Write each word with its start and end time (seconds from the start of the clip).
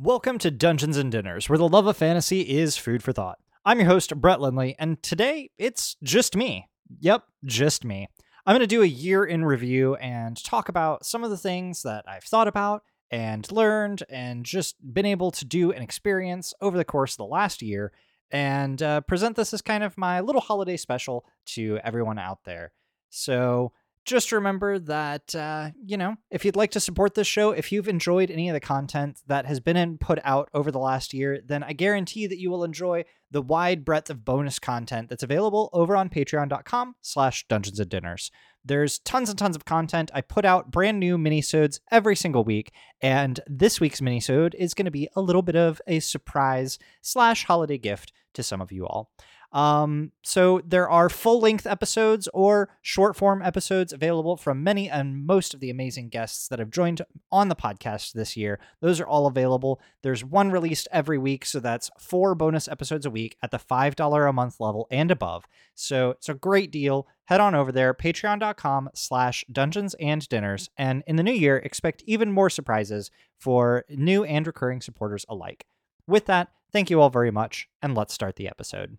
Welcome 0.00 0.38
to 0.38 0.52
Dungeons 0.52 0.96
and 0.96 1.10
Dinners, 1.10 1.48
where 1.48 1.58
the 1.58 1.68
love 1.68 1.88
of 1.88 1.96
fantasy 1.96 2.42
is 2.42 2.76
food 2.76 3.02
for 3.02 3.12
thought. 3.12 3.40
I'm 3.64 3.80
your 3.80 3.88
host, 3.88 4.14
Brett 4.14 4.40
Lindley, 4.40 4.76
and 4.78 5.02
today 5.02 5.50
it's 5.58 5.96
just 6.04 6.36
me. 6.36 6.68
Yep, 7.00 7.24
just 7.44 7.84
me. 7.84 8.06
I'm 8.46 8.52
going 8.54 8.60
to 8.60 8.68
do 8.68 8.82
a 8.84 8.86
year 8.86 9.24
in 9.24 9.44
review 9.44 9.96
and 9.96 10.40
talk 10.44 10.68
about 10.68 11.04
some 11.04 11.24
of 11.24 11.30
the 11.30 11.36
things 11.36 11.82
that 11.82 12.04
I've 12.06 12.22
thought 12.22 12.46
about 12.46 12.84
and 13.10 13.50
learned 13.50 14.04
and 14.08 14.44
just 14.44 14.76
been 14.94 15.04
able 15.04 15.32
to 15.32 15.44
do 15.44 15.72
and 15.72 15.82
experience 15.82 16.54
over 16.60 16.76
the 16.76 16.84
course 16.84 17.14
of 17.14 17.18
the 17.18 17.24
last 17.24 17.60
year, 17.60 17.90
and 18.30 18.80
uh, 18.80 19.00
present 19.00 19.34
this 19.34 19.52
as 19.52 19.62
kind 19.62 19.82
of 19.82 19.98
my 19.98 20.20
little 20.20 20.40
holiday 20.40 20.76
special 20.76 21.26
to 21.46 21.80
everyone 21.82 22.20
out 22.20 22.44
there. 22.44 22.70
So, 23.10 23.72
just 24.04 24.32
remember 24.32 24.78
that 24.78 25.34
uh, 25.34 25.70
you 25.84 25.96
know 25.96 26.16
if 26.30 26.44
you'd 26.44 26.56
like 26.56 26.70
to 26.72 26.80
support 26.80 27.14
this 27.14 27.26
show 27.26 27.50
if 27.50 27.72
you've 27.72 27.88
enjoyed 27.88 28.30
any 28.30 28.48
of 28.48 28.54
the 28.54 28.60
content 28.60 29.20
that 29.26 29.46
has 29.46 29.60
been 29.60 29.98
put 29.98 30.18
out 30.24 30.48
over 30.54 30.70
the 30.70 30.78
last 30.78 31.12
year 31.14 31.40
then 31.44 31.62
i 31.62 31.72
guarantee 31.72 32.26
that 32.26 32.38
you 32.38 32.50
will 32.50 32.64
enjoy 32.64 33.04
the 33.30 33.42
wide 33.42 33.84
breadth 33.84 34.10
of 34.10 34.24
bonus 34.24 34.58
content 34.58 35.08
that's 35.08 35.22
available 35.22 35.68
over 35.72 35.96
on 35.96 36.08
patreon.com 36.08 36.94
slash 37.02 37.46
dungeons 37.48 37.80
and 37.80 37.90
dinners. 37.90 38.30
There's 38.64 38.98
tons 38.98 39.30
and 39.30 39.38
tons 39.38 39.56
of 39.56 39.64
content. 39.64 40.10
I 40.14 40.20
put 40.20 40.44
out 40.44 40.70
brand 40.70 40.98
new 40.98 41.16
minisodes 41.16 41.80
every 41.90 42.16
single 42.16 42.44
week 42.44 42.72
and 43.00 43.40
this 43.46 43.80
week's 43.80 44.00
minisode 44.00 44.54
is 44.54 44.74
going 44.74 44.86
to 44.86 44.90
be 44.90 45.08
a 45.14 45.20
little 45.20 45.42
bit 45.42 45.56
of 45.56 45.80
a 45.86 46.00
surprise 46.00 46.78
slash 47.02 47.44
holiday 47.44 47.78
gift 47.78 48.12
to 48.34 48.42
some 48.42 48.60
of 48.60 48.72
you 48.72 48.86
all 48.86 49.10
um, 49.52 50.12
so 50.22 50.60
there 50.64 50.90
are 50.90 51.08
full 51.08 51.40
length 51.40 51.66
episodes 51.66 52.28
or 52.34 52.68
short 52.82 53.16
form 53.16 53.40
episodes 53.40 53.94
available 53.94 54.36
from 54.36 54.62
many 54.62 54.90
and 54.90 55.24
most 55.24 55.54
of 55.54 55.60
the 55.60 55.70
amazing 55.70 56.10
guests 56.10 56.48
that 56.48 56.58
have 56.58 56.70
joined 56.70 57.00
on 57.32 57.48
the 57.48 57.56
podcast 57.56 58.12
this 58.12 58.36
year. 58.36 58.60
Those 58.80 59.00
are 59.00 59.06
all 59.06 59.26
available. 59.26 59.80
There's 60.02 60.24
one 60.24 60.50
released 60.50 60.86
every 60.92 61.16
week, 61.16 61.46
so 61.46 61.60
that's 61.60 61.90
four 61.98 62.34
bonus 62.34 62.68
episodes 62.68 63.06
a 63.06 63.10
week 63.10 63.36
at 63.42 63.50
the 63.50 63.58
$5 63.58 64.28
a 64.28 64.32
month 64.32 64.60
level 64.60 64.86
and 64.90 65.10
above. 65.10 65.46
So 65.74 66.10
it's 66.10 66.28
a 66.28 66.34
great 66.34 66.70
deal. 66.70 67.06
Head 67.24 67.40
on 67.40 67.54
over 67.54 67.72
there, 67.72 67.94
patreon.com 67.94 68.90
slash 68.94 69.44
dungeons 69.50 69.94
and 69.98 70.28
dinners. 70.28 70.68
And 70.76 71.02
in 71.06 71.16
the 71.16 71.22
new 71.22 71.32
year, 71.32 71.56
expect 71.56 72.02
even 72.06 72.32
more 72.32 72.50
surprises 72.50 73.10
for 73.38 73.84
new 73.88 74.24
and 74.24 74.46
recurring 74.46 74.82
supporters 74.82 75.24
alike. 75.28 75.64
With 76.06 76.26
that, 76.26 76.48
thank 76.72 76.90
you 76.90 77.00
all 77.00 77.10
very 77.10 77.30
much, 77.30 77.68
and 77.82 77.94
let's 77.94 78.14
start 78.14 78.36
the 78.36 78.48
episode. 78.48 78.98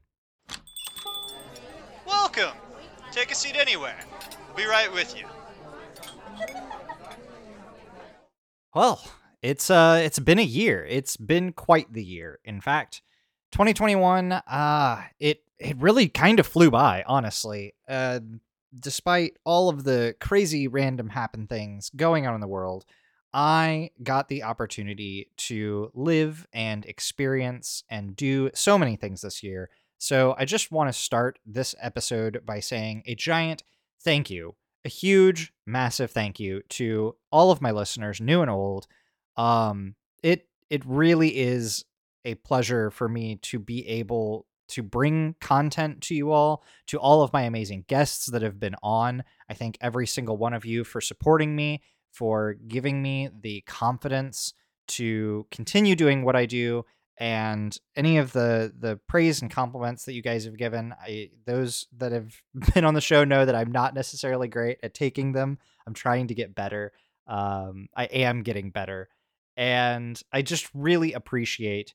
Welcome. 2.40 2.58
Take 3.12 3.32
a 3.32 3.36
seat 3.36 3.58
anywhere. 3.58 4.00
Be 4.56 4.66
right 4.66 4.92
with 4.94 5.18
you. 5.18 5.26
Well, 8.74 9.04
it's 9.42 9.70
uh 9.70 10.00
it's 10.02 10.20
been 10.20 10.40
a 10.40 10.44
year. 10.44 10.86
It's 10.90 11.18
been 11.18 11.52
quite 11.52 11.92
the 11.92 12.04
year. 12.04 12.40
In 12.46 12.62
fact, 12.62 13.02
2021 13.52 14.32
uh 14.32 15.04
it 15.20 15.44
it 15.60 15.76
really 15.80 16.08
kind 16.08 16.40
of 16.40 16.48
flew 16.48 16.72
by, 16.72 17.04
honestly. 17.06 17.74
Uh 17.90 18.22
despite 18.80 19.34
all 19.44 19.68
of 19.68 19.84
the 19.84 20.16
crazy 20.22 20.70
random 20.70 21.10
happen 21.10 21.46
things 21.46 21.90
going 21.94 22.26
on 22.26 22.36
in 22.36 22.42
the 22.42 22.48
world, 22.48 22.86
I 23.34 23.90
got 24.02 24.30
the 24.30 24.44
opportunity 24.44 25.30
to 25.38 25.92
live 25.94 26.48
and 26.54 26.86
experience 26.86 27.84
and 27.90 28.16
do 28.16 28.50
so 28.54 28.78
many 28.78 28.96
things 28.96 29.22
this 29.22 29.44
year 29.44 29.70
so 30.00 30.34
I 30.38 30.46
just 30.46 30.72
want 30.72 30.88
to 30.88 30.98
start 30.98 31.40
this 31.46 31.76
episode 31.82 32.42
by 32.46 32.62
saying 32.62 33.04
a 33.06 33.16
giant 33.16 33.64
thank 34.02 34.30
you, 34.30 34.56
a 34.86 34.90
huge, 34.90 35.52
massive 35.68 36.10
thank 36.10 36.40
you 36.40 36.62
to 36.70 37.18
all 37.32 37.52
of 37.52 37.62
my 37.62 37.72
listeners, 37.72 38.22
new 38.22 38.42
and 38.42 38.50
old. 38.50 38.88
Um, 39.36 39.96
it 40.24 40.48
it 40.70 40.86
really 40.86 41.38
is 41.38 41.84
a 42.24 42.36
pleasure 42.36 42.90
for 42.90 43.10
me 43.10 43.36
to 43.44 43.60
be 43.60 43.86
able 43.88 44.46
to 44.70 44.84
bring 44.84 45.36
content 45.42 46.02
to 46.04 46.16
you 46.16 46.32
all, 46.32 46.64
to 46.88 46.98
all 46.98 47.22
of 47.22 47.34
my 47.34 47.42
amazing 47.42 47.84
guests 47.88 48.28
that 48.28 48.42
have 48.42 48.60
been 48.60 48.76
on. 48.82 49.24
I 49.50 49.54
thank 49.54 49.78
every 49.82 50.08
single 50.08 50.38
one 50.38 50.54
of 50.54 50.66
you 50.66 50.84
for 50.86 51.02
supporting 51.02 51.56
me, 51.56 51.82
for 52.12 52.54
giving 52.68 53.02
me 53.02 53.30
the 53.42 53.62
confidence 53.62 54.54
to 54.90 55.46
continue 55.52 55.96
doing 55.96 56.24
what 56.24 56.36
I 56.36 56.46
do 56.46 56.86
and 57.20 57.78
any 57.98 58.18
of 58.18 58.32
the 58.32 58.74
the 58.80 58.98
praise 59.08 59.42
and 59.42 59.52
compliments 59.52 60.06
that 60.06 60.14
you 60.14 60.22
guys 60.22 60.46
have 60.46 60.58
given 60.58 60.96
i 61.06 61.30
those 61.46 61.86
that 61.98 62.14
have 62.14 62.34
been 62.74 62.86
on 62.86 62.94
the 62.94 63.02
show 63.02 63.24
know 63.24 63.46
that 63.46 63.56
i'm 63.56 63.72
not 63.72 63.94
necessarily 63.94 64.48
great 64.48 64.80
at 64.82 64.94
taking 64.94 65.34
them. 65.34 65.60
I'm 65.86 65.94
trying 65.94 66.28
to 66.28 66.36
get 66.36 66.56
better. 66.56 66.94
Um, 67.28 67.88
i 67.96 68.06
am 68.06 68.42
getting 68.42 68.72
better. 68.72 69.10
And 69.58 70.22
i 70.32 70.42
just 70.42 70.70
really 70.74 71.14
appreciate 71.14 71.94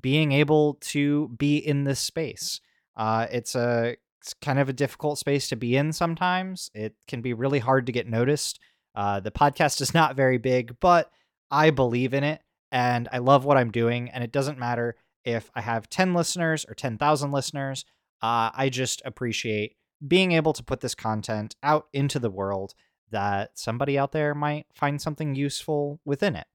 being 0.00 0.32
able 0.32 0.74
to 0.80 1.28
be 1.36 1.58
in 1.58 1.84
this 1.84 2.00
space. 2.00 2.60
Uh, 2.96 3.26
it's 3.30 3.54
a 3.54 3.96
it's 4.20 4.34
kind 4.34 4.58
of 4.58 4.68
a 4.68 4.72
difficult 4.72 5.18
space 5.18 5.48
to 5.48 5.56
be 5.56 5.76
in 5.76 5.92
sometimes. 5.92 6.70
It 6.74 6.94
can 7.08 7.20
be 7.20 7.34
really 7.34 7.58
hard 7.58 7.86
to 7.86 7.92
get 7.92 8.08
noticed. 8.08 8.60
Uh, 8.94 9.20
the 9.20 9.30
podcast 9.32 9.80
is 9.80 9.94
not 9.94 10.16
very 10.16 10.36
big 10.36 10.76
but 10.78 11.10
i 11.50 11.70
believe 11.70 12.12
in 12.12 12.22
it 12.22 12.42
and 12.72 13.08
I 13.12 13.18
love 13.18 13.44
what 13.44 13.58
I'm 13.58 13.70
doing. 13.70 14.08
And 14.08 14.24
it 14.24 14.32
doesn't 14.32 14.58
matter 14.58 14.96
if 15.24 15.50
I 15.54 15.60
have 15.60 15.90
10 15.90 16.14
listeners 16.14 16.64
or 16.68 16.74
10,000 16.74 17.30
listeners. 17.30 17.84
Uh, 18.22 18.50
I 18.54 18.70
just 18.70 19.02
appreciate 19.04 19.76
being 20.06 20.32
able 20.32 20.54
to 20.54 20.64
put 20.64 20.80
this 20.80 20.94
content 20.94 21.54
out 21.62 21.86
into 21.92 22.18
the 22.18 22.30
world 22.30 22.74
that 23.10 23.50
somebody 23.54 23.98
out 23.98 24.12
there 24.12 24.34
might 24.34 24.66
find 24.74 25.00
something 25.00 25.34
useful 25.34 26.00
within 26.04 26.34
it. 26.34 26.46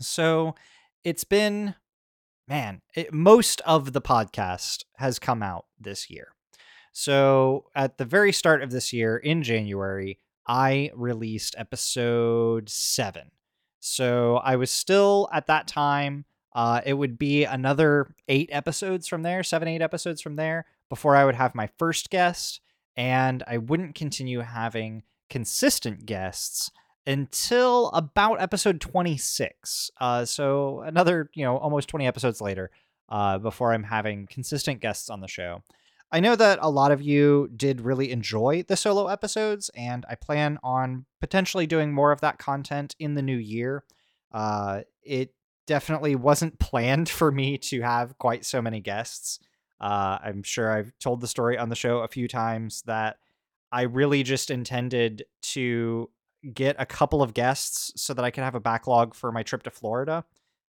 So 0.00 0.54
it's 1.04 1.24
been, 1.24 1.74
man, 2.48 2.80
it, 2.94 3.12
most 3.12 3.60
of 3.60 3.92
the 3.92 4.00
podcast 4.00 4.84
has 4.96 5.18
come 5.18 5.42
out 5.42 5.66
this 5.78 6.08
year. 6.08 6.28
So 6.92 7.66
at 7.74 7.98
the 7.98 8.06
very 8.06 8.32
start 8.32 8.62
of 8.62 8.70
this 8.70 8.94
year 8.94 9.18
in 9.18 9.42
January, 9.42 10.18
I 10.48 10.90
released 10.94 11.54
episode 11.58 12.70
seven 12.70 13.30
so 13.80 14.36
I 14.36 14.56
was 14.56 14.70
still 14.70 15.28
at 15.32 15.46
that 15.46 15.66
time. 15.66 16.24
Uh, 16.54 16.80
it 16.86 16.94
would 16.94 17.18
be 17.18 17.44
another 17.44 18.14
eight 18.28 18.48
episodes 18.52 19.06
from 19.06 19.22
there, 19.22 19.42
seven, 19.42 19.68
eight 19.68 19.82
episodes 19.82 20.22
from 20.22 20.36
there, 20.36 20.64
before 20.88 21.14
I 21.14 21.24
would 21.24 21.34
have 21.34 21.54
my 21.54 21.68
first 21.78 22.10
guest. 22.10 22.60
And 22.96 23.42
I 23.46 23.58
wouldn't 23.58 23.94
continue 23.94 24.40
having 24.40 25.02
consistent 25.28 26.06
guests 26.06 26.70
until 27.06 27.90
about 27.90 28.40
episode 28.40 28.80
26. 28.80 29.90
Uh, 30.00 30.24
so 30.24 30.80
another, 30.80 31.30
you 31.34 31.44
know, 31.44 31.56
almost 31.58 31.88
20 31.88 32.06
episodes 32.06 32.40
later 32.40 32.70
uh, 33.08 33.38
before 33.38 33.72
I'm 33.72 33.84
having 33.84 34.26
consistent 34.26 34.80
guests 34.80 35.10
on 35.10 35.20
the 35.20 35.28
show. 35.28 35.62
I 36.12 36.20
know 36.20 36.36
that 36.36 36.60
a 36.62 36.70
lot 36.70 36.92
of 36.92 37.02
you 37.02 37.50
did 37.56 37.80
really 37.80 38.12
enjoy 38.12 38.64
the 38.66 38.76
solo 38.76 39.08
episodes, 39.08 39.70
and 39.74 40.06
I 40.08 40.14
plan 40.14 40.58
on 40.62 41.04
potentially 41.20 41.66
doing 41.66 41.92
more 41.92 42.12
of 42.12 42.20
that 42.20 42.38
content 42.38 42.94
in 42.98 43.14
the 43.14 43.22
new 43.22 43.36
year. 43.36 43.84
Uh, 44.32 44.82
it 45.02 45.34
definitely 45.66 46.14
wasn't 46.14 46.58
planned 46.60 47.08
for 47.08 47.32
me 47.32 47.58
to 47.58 47.82
have 47.82 48.16
quite 48.18 48.44
so 48.44 48.62
many 48.62 48.80
guests. 48.80 49.40
Uh, 49.80 50.18
I'm 50.22 50.42
sure 50.42 50.70
I've 50.70 50.92
told 51.00 51.20
the 51.20 51.26
story 51.26 51.58
on 51.58 51.68
the 51.68 51.74
show 51.74 51.98
a 51.98 52.08
few 52.08 52.28
times 52.28 52.82
that 52.82 53.18
I 53.72 53.82
really 53.82 54.22
just 54.22 54.50
intended 54.50 55.24
to 55.42 56.08
get 56.54 56.76
a 56.78 56.86
couple 56.86 57.20
of 57.20 57.34
guests 57.34 57.92
so 57.96 58.14
that 58.14 58.24
I 58.24 58.30
could 58.30 58.44
have 58.44 58.54
a 58.54 58.60
backlog 58.60 59.14
for 59.14 59.32
my 59.32 59.42
trip 59.42 59.64
to 59.64 59.70
Florida, 59.70 60.24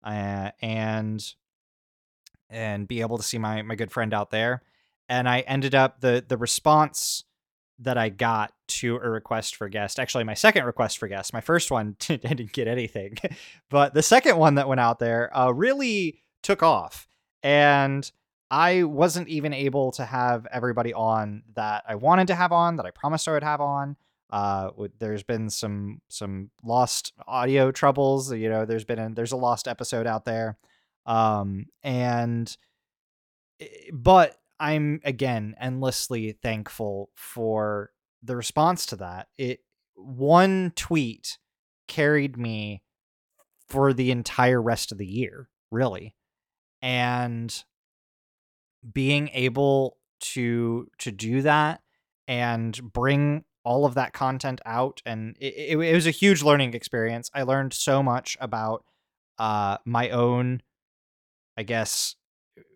uh, 0.03 0.51
and 0.61 1.25
and 2.49 2.87
be 2.87 3.01
able 3.01 3.17
to 3.17 3.23
see 3.23 3.39
my 3.39 3.63
my 3.63 3.73
good 3.73 3.91
friend 3.91 4.13
out 4.13 4.29
there 4.29 4.61
and 5.09 5.27
I 5.27 5.41
ended 5.41 5.75
up 5.75 6.01
the 6.01 6.23
the 6.27 6.37
response 6.37 7.23
that 7.79 7.97
I 7.97 8.09
got 8.09 8.53
to 8.67 8.95
a 8.97 9.09
request 9.09 9.55
for 9.55 9.67
guest. 9.67 9.99
Actually, 9.99 10.23
my 10.23 10.33
second 10.33 10.65
request 10.65 10.97
for 10.97 11.07
guest. 11.07 11.33
My 11.33 11.41
first 11.41 11.71
one 11.71 11.95
didn't 11.99 12.53
get 12.53 12.67
anything, 12.67 13.17
but 13.69 13.93
the 13.93 14.03
second 14.03 14.37
one 14.37 14.55
that 14.55 14.67
went 14.67 14.79
out 14.79 14.99
there 14.99 15.35
uh, 15.37 15.51
really 15.51 16.21
took 16.41 16.63
off, 16.63 17.07
and 17.41 18.09
I 18.51 18.83
wasn't 18.83 19.29
even 19.29 19.53
able 19.53 19.91
to 19.93 20.05
have 20.05 20.45
everybody 20.51 20.93
on 20.93 21.43
that 21.55 21.83
I 21.87 21.95
wanted 21.95 22.27
to 22.27 22.35
have 22.35 22.51
on, 22.51 22.75
that 22.75 22.85
I 22.85 22.91
promised 22.91 23.27
I 23.27 23.31
would 23.31 23.43
have 23.43 23.61
on. 23.61 23.95
Uh, 24.29 24.69
there's 24.99 25.23
been 25.23 25.49
some 25.49 26.01
some 26.07 26.49
lost 26.63 27.13
audio 27.27 27.71
troubles. 27.71 28.31
You 28.31 28.49
know, 28.49 28.65
there's 28.65 28.83
been 28.83 28.99
a, 28.99 29.09
there's 29.09 29.31
a 29.31 29.37
lost 29.37 29.67
episode 29.67 30.07
out 30.07 30.25
there, 30.25 30.57
um, 31.05 31.67
and 31.83 32.55
eh, 33.59 33.65
but 33.91 34.37
I'm 34.59 35.01
again 35.03 35.55
endlessly 35.59 36.37
thankful 36.41 37.09
for 37.15 37.91
the 38.21 38.35
response 38.35 38.85
to 38.87 38.95
that. 38.97 39.27
It 39.37 39.61
one 39.95 40.71
tweet 40.75 41.37
carried 41.87 42.37
me 42.37 42.81
for 43.67 43.93
the 43.93 44.11
entire 44.11 44.61
rest 44.61 44.91
of 44.91 44.97
the 44.97 45.05
year, 45.05 45.49
really. 45.71 46.15
And 46.81 47.63
being 48.91 49.29
able 49.29 49.97
to 50.19 50.89
to 50.99 51.11
do 51.11 51.41
that 51.41 51.81
and 52.27 52.93
bring 52.93 53.43
all 53.65 53.85
of 53.85 53.95
that 53.95 54.13
content 54.13 54.61
out 54.65 55.01
and 55.05 55.37
it, 55.39 55.53
it, 55.55 55.77
it 55.77 55.95
was 55.95 56.07
a 56.07 56.11
huge 56.11 56.43
learning 56.43 56.73
experience. 56.73 57.29
I 57.33 57.43
learned 57.43 57.73
so 57.73 58.03
much 58.03 58.37
about 58.41 58.83
uh, 59.39 59.77
my 59.85 60.09
own, 60.09 60.61
I 61.57 61.63
guess, 61.63 62.15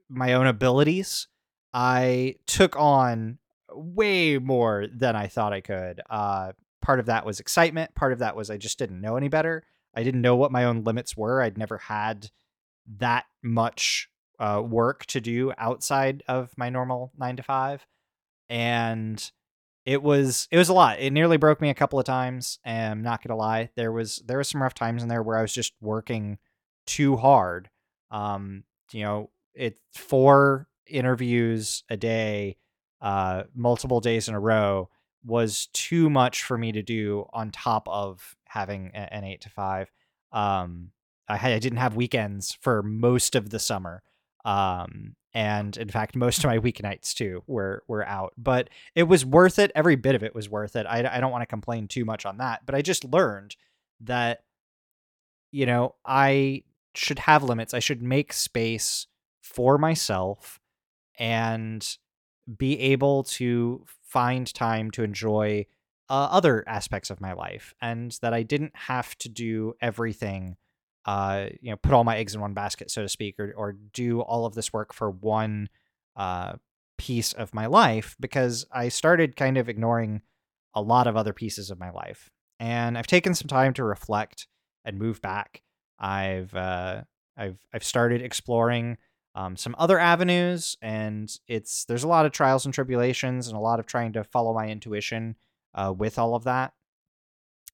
my 0.09 0.33
own 0.33 0.47
abilities, 0.47 1.27
I 1.79 2.37
took 2.47 2.75
on 2.75 3.37
way 3.71 4.39
more 4.39 4.87
than 4.91 5.15
I 5.15 5.27
thought 5.27 5.53
I 5.53 5.61
could. 5.61 6.01
Uh, 6.09 6.53
part 6.81 6.99
of 6.99 7.05
that 7.05 7.23
was 7.23 7.39
excitement. 7.39 7.93
Part 7.93 8.13
of 8.13 8.19
that 8.19 8.35
was 8.35 8.49
I 8.49 8.57
just 8.57 8.79
didn't 8.79 8.99
know 8.99 9.15
any 9.15 9.27
better. 9.27 9.63
I 9.93 10.01
didn't 10.01 10.23
know 10.23 10.35
what 10.35 10.51
my 10.51 10.63
own 10.63 10.83
limits 10.83 11.15
were. 11.15 11.39
I'd 11.39 11.55
never 11.55 11.77
had 11.77 12.31
that 12.97 13.25
much 13.43 14.09
uh, 14.39 14.63
work 14.65 15.05
to 15.05 15.21
do 15.21 15.53
outside 15.59 16.23
of 16.27 16.49
my 16.57 16.71
normal 16.71 17.11
nine 17.15 17.35
to 17.35 17.43
five, 17.43 17.85
and 18.49 19.31
it 19.85 20.01
was 20.01 20.47
it 20.49 20.57
was 20.57 20.69
a 20.69 20.73
lot. 20.73 20.99
It 20.99 21.13
nearly 21.13 21.37
broke 21.37 21.61
me 21.61 21.69
a 21.69 21.75
couple 21.75 21.99
of 21.99 22.05
times. 22.05 22.57
And 22.65 22.91
I'm 22.91 23.03
not 23.03 23.23
gonna 23.23 23.37
lie, 23.37 23.69
there 23.75 23.91
was 23.91 24.23
there 24.25 24.39
was 24.39 24.47
some 24.47 24.63
rough 24.63 24.73
times 24.73 25.03
in 25.03 25.09
there 25.09 25.21
where 25.21 25.37
I 25.37 25.43
was 25.43 25.53
just 25.53 25.73
working 25.79 26.39
too 26.87 27.17
hard. 27.17 27.69
Um, 28.09 28.63
you 28.91 29.03
know, 29.03 29.29
it's 29.53 29.79
four 29.93 30.67
interviews 30.89 31.83
a 31.89 31.97
day, 31.97 32.57
uh, 33.01 33.43
multiple 33.55 33.99
days 33.99 34.27
in 34.27 34.35
a 34.35 34.39
row 34.39 34.89
was 35.25 35.67
too 35.73 36.09
much 36.09 36.43
for 36.43 36.57
me 36.57 36.71
to 36.71 36.81
do 36.81 37.25
on 37.33 37.51
top 37.51 37.87
of 37.89 38.35
having 38.45 38.91
an 38.93 39.23
eight 39.23 39.41
to 39.41 39.49
five. 39.49 39.91
Um, 40.31 40.91
I, 41.27 41.37
had, 41.37 41.51
I 41.51 41.59
didn't 41.59 41.79
have 41.79 41.95
weekends 41.95 42.57
for 42.61 42.81
most 42.81 43.35
of 43.35 43.49
the 43.49 43.59
summer. 43.59 44.03
Um, 44.45 45.15
and 45.33 45.75
in 45.77 45.89
fact, 45.89 46.15
most 46.15 46.39
of 46.39 46.45
my 46.45 46.57
weeknights 46.57 47.13
too 47.13 47.43
were 47.45 47.83
were 47.87 48.05
out. 48.05 48.33
But 48.37 48.69
it 48.95 49.03
was 49.03 49.25
worth 49.25 49.59
it. 49.59 49.71
Every 49.75 49.95
bit 49.95 50.15
of 50.15 50.23
it 50.23 50.33
was 50.33 50.49
worth 50.49 50.75
it. 50.75 50.85
I, 50.87 51.17
I 51.17 51.19
don't 51.19 51.31
want 51.31 51.41
to 51.41 51.47
complain 51.47 51.87
too 51.87 52.05
much 52.05 52.25
on 52.25 52.37
that. 52.37 52.65
But 52.65 52.73
I 52.73 52.81
just 52.81 53.03
learned 53.03 53.55
that, 54.01 54.43
you 55.51 55.65
know, 55.65 55.95
I 56.05 56.63
should 56.95 57.19
have 57.19 57.43
limits. 57.43 57.73
I 57.73 57.79
should 57.79 58.01
make 58.01 58.33
space 58.33 59.07
for 59.41 59.77
myself 59.77 60.59
and 61.17 61.97
be 62.57 62.79
able 62.79 63.23
to 63.23 63.85
find 64.03 64.53
time 64.53 64.91
to 64.91 65.03
enjoy 65.03 65.65
uh, 66.09 66.29
other 66.31 66.63
aspects 66.67 67.09
of 67.09 67.19
my 67.19 67.33
life 67.33 67.73
and 67.81 68.17
that 68.21 68.33
I 68.33 68.43
didn't 68.43 68.75
have 68.75 69.17
to 69.19 69.29
do 69.29 69.73
everything 69.81 70.55
uh, 71.07 71.47
you 71.61 71.71
know, 71.71 71.77
put 71.77 71.93
all 71.93 72.03
my 72.03 72.17
eggs 72.17 72.35
in 72.35 72.41
one 72.41 72.53
basket, 72.53 72.91
so 72.91 73.01
to 73.01 73.09
speak, 73.09 73.39
or 73.39 73.53
or 73.55 73.71
do 73.71 74.19
all 74.19 74.45
of 74.45 74.55
this 74.55 74.73
work 74.73 74.93
for 74.93 75.09
one 75.09 75.69
uh, 76.17 76.53
piece 76.97 77.31
of 77.31 77.53
my 77.53 77.65
life 77.65 78.17
because 78.19 78.65
I 78.73 78.89
started 78.89 79.37
kind 79.37 79.57
of 79.57 79.69
ignoring 79.69 80.21
a 80.73 80.81
lot 80.81 81.07
of 81.07 81.15
other 81.15 81.31
pieces 81.31 81.71
of 81.71 81.79
my 81.79 81.91
life. 81.91 82.29
And 82.59 82.97
I've 82.97 83.07
taken 83.07 83.33
some 83.33 83.47
time 83.47 83.73
to 83.75 83.85
reflect 83.85 84.47
and 84.83 84.99
move 84.99 85.21
back. 85.21 85.61
I've 85.97 86.53
uh, 86.53 87.03
I've 87.37 87.65
I've 87.73 87.85
started 87.85 88.21
exploring 88.21 88.97
um, 89.37 89.55
some 89.55 89.75
other 89.77 89.99
avenues, 89.99 90.77
and 90.81 91.31
it's 91.47 91.85
there's 91.85 92.03
a 92.03 92.07
lot 92.07 92.25
of 92.25 92.31
trials 92.31 92.65
and 92.65 92.73
tribulations 92.73 93.47
and 93.47 93.55
a 93.55 93.59
lot 93.59 93.79
of 93.79 93.85
trying 93.85 94.13
to 94.13 94.23
follow 94.23 94.51
my 94.51 94.67
intuition 94.67 95.35
uh, 95.75 95.93
with 95.95 96.17
all 96.17 96.33
of 96.33 96.45
that. 96.45 96.73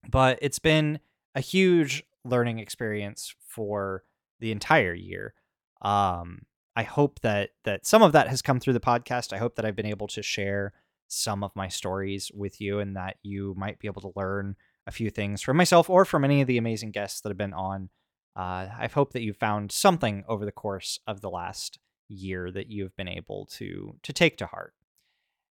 But 0.10 0.40
it's 0.42 0.60
been 0.60 1.00
a 1.36 1.40
huge 1.40 2.04
learning 2.26 2.60
experience 2.60 3.34
for 3.48 4.04
the 4.42 4.52
entire 4.52 4.94
year. 4.94 5.36
Um, 5.82 6.42
I 6.76 6.84
hope 6.84 7.22
that 7.22 7.52
that 7.64 7.86
some 7.86 8.04
of 8.04 8.12
that 8.12 8.28
has 8.28 8.42
come 8.42 8.60
through 8.60 8.74
the 8.74 8.82
podcast. 8.82 9.32
I 9.32 9.38
hope 9.38 9.56
that 9.56 9.64
I've 9.64 9.78
been 9.78 9.86
able 9.86 10.08
to 10.08 10.22
share 10.22 10.74
some 11.08 11.46
of 11.46 11.56
my 11.56 11.70
stories 11.70 12.30
with 12.34 12.60
you, 12.60 12.80
and 12.80 12.98
that 12.98 13.16
you 13.24 13.56
might 13.58 13.80
be 13.80 13.88
able 13.88 14.02
to 14.02 14.12
learn 14.18 14.58
a 14.86 14.92
few 14.92 15.10
things 15.10 15.42
from 15.42 15.56
myself 15.56 15.90
or 15.90 16.04
from 16.04 16.26
any 16.26 16.42
of 16.42 16.48
the 16.48 16.58
amazing 16.58 16.92
guests 16.92 17.22
that 17.22 17.30
have 17.30 17.38
been 17.38 17.54
on. 17.54 17.88
Uh, 18.36 18.68
I 18.80 18.90
hope 18.94 19.14
that 19.14 19.22
you 19.22 19.34
found 19.34 19.72
something 19.72 20.24
over 20.28 20.46
the 20.46 20.52
course 20.52 21.00
of 21.06 21.22
the 21.22 21.30
last 21.30 21.80
year 22.08 22.52
that 22.52 22.68
you've 22.68 22.96
been 22.96 23.08
able 23.08 23.46
to 23.46 23.96
to 24.04 24.14
take 24.14 24.38
to 24.38 24.46
heart. 24.46 24.74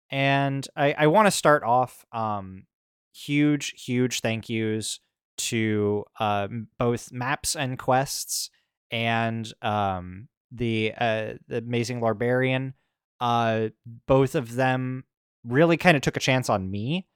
And 0.09 0.67
I, 0.75 0.95
I 0.97 1.07
want 1.07 1.27
to 1.27 1.31
start 1.31 1.63
off 1.63 2.05
um, 2.11 2.65
huge, 3.13 3.83
huge 3.85 4.21
thank 4.21 4.49
yous 4.49 4.99
to 5.37 6.05
uh, 6.19 6.47
both 6.77 7.11
maps 7.11 7.55
and 7.55 7.77
quests 7.77 8.49
and 8.91 9.51
um, 9.61 10.27
the 10.51 10.93
uh, 10.97 11.33
the 11.47 11.57
amazing 11.57 12.01
Larbarian. 12.01 12.73
Uh, 13.19 13.69
both 14.07 14.35
of 14.35 14.55
them 14.55 15.03
really 15.43 15.77
kind 15.77 15.95
of 15.95 16.01
took 16.01 16.17
a 16.17 16.21
chance 16.21 16.49
on 16.49 16.71
me, 16.71 17.07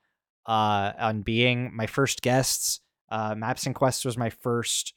uh, 0.46 0.92
on 0.98 1.22
being 1.22 1.74
my 1.74 1.86
first 1.86 2.22
guests. 2.22 2.80
Uh, 3.08 3.34
maps 3.34 3.66
and 3.66 3.74
quests 3.74 4.04
was 4.04 4.16
my 4.16 4.30
first 4.30 4.94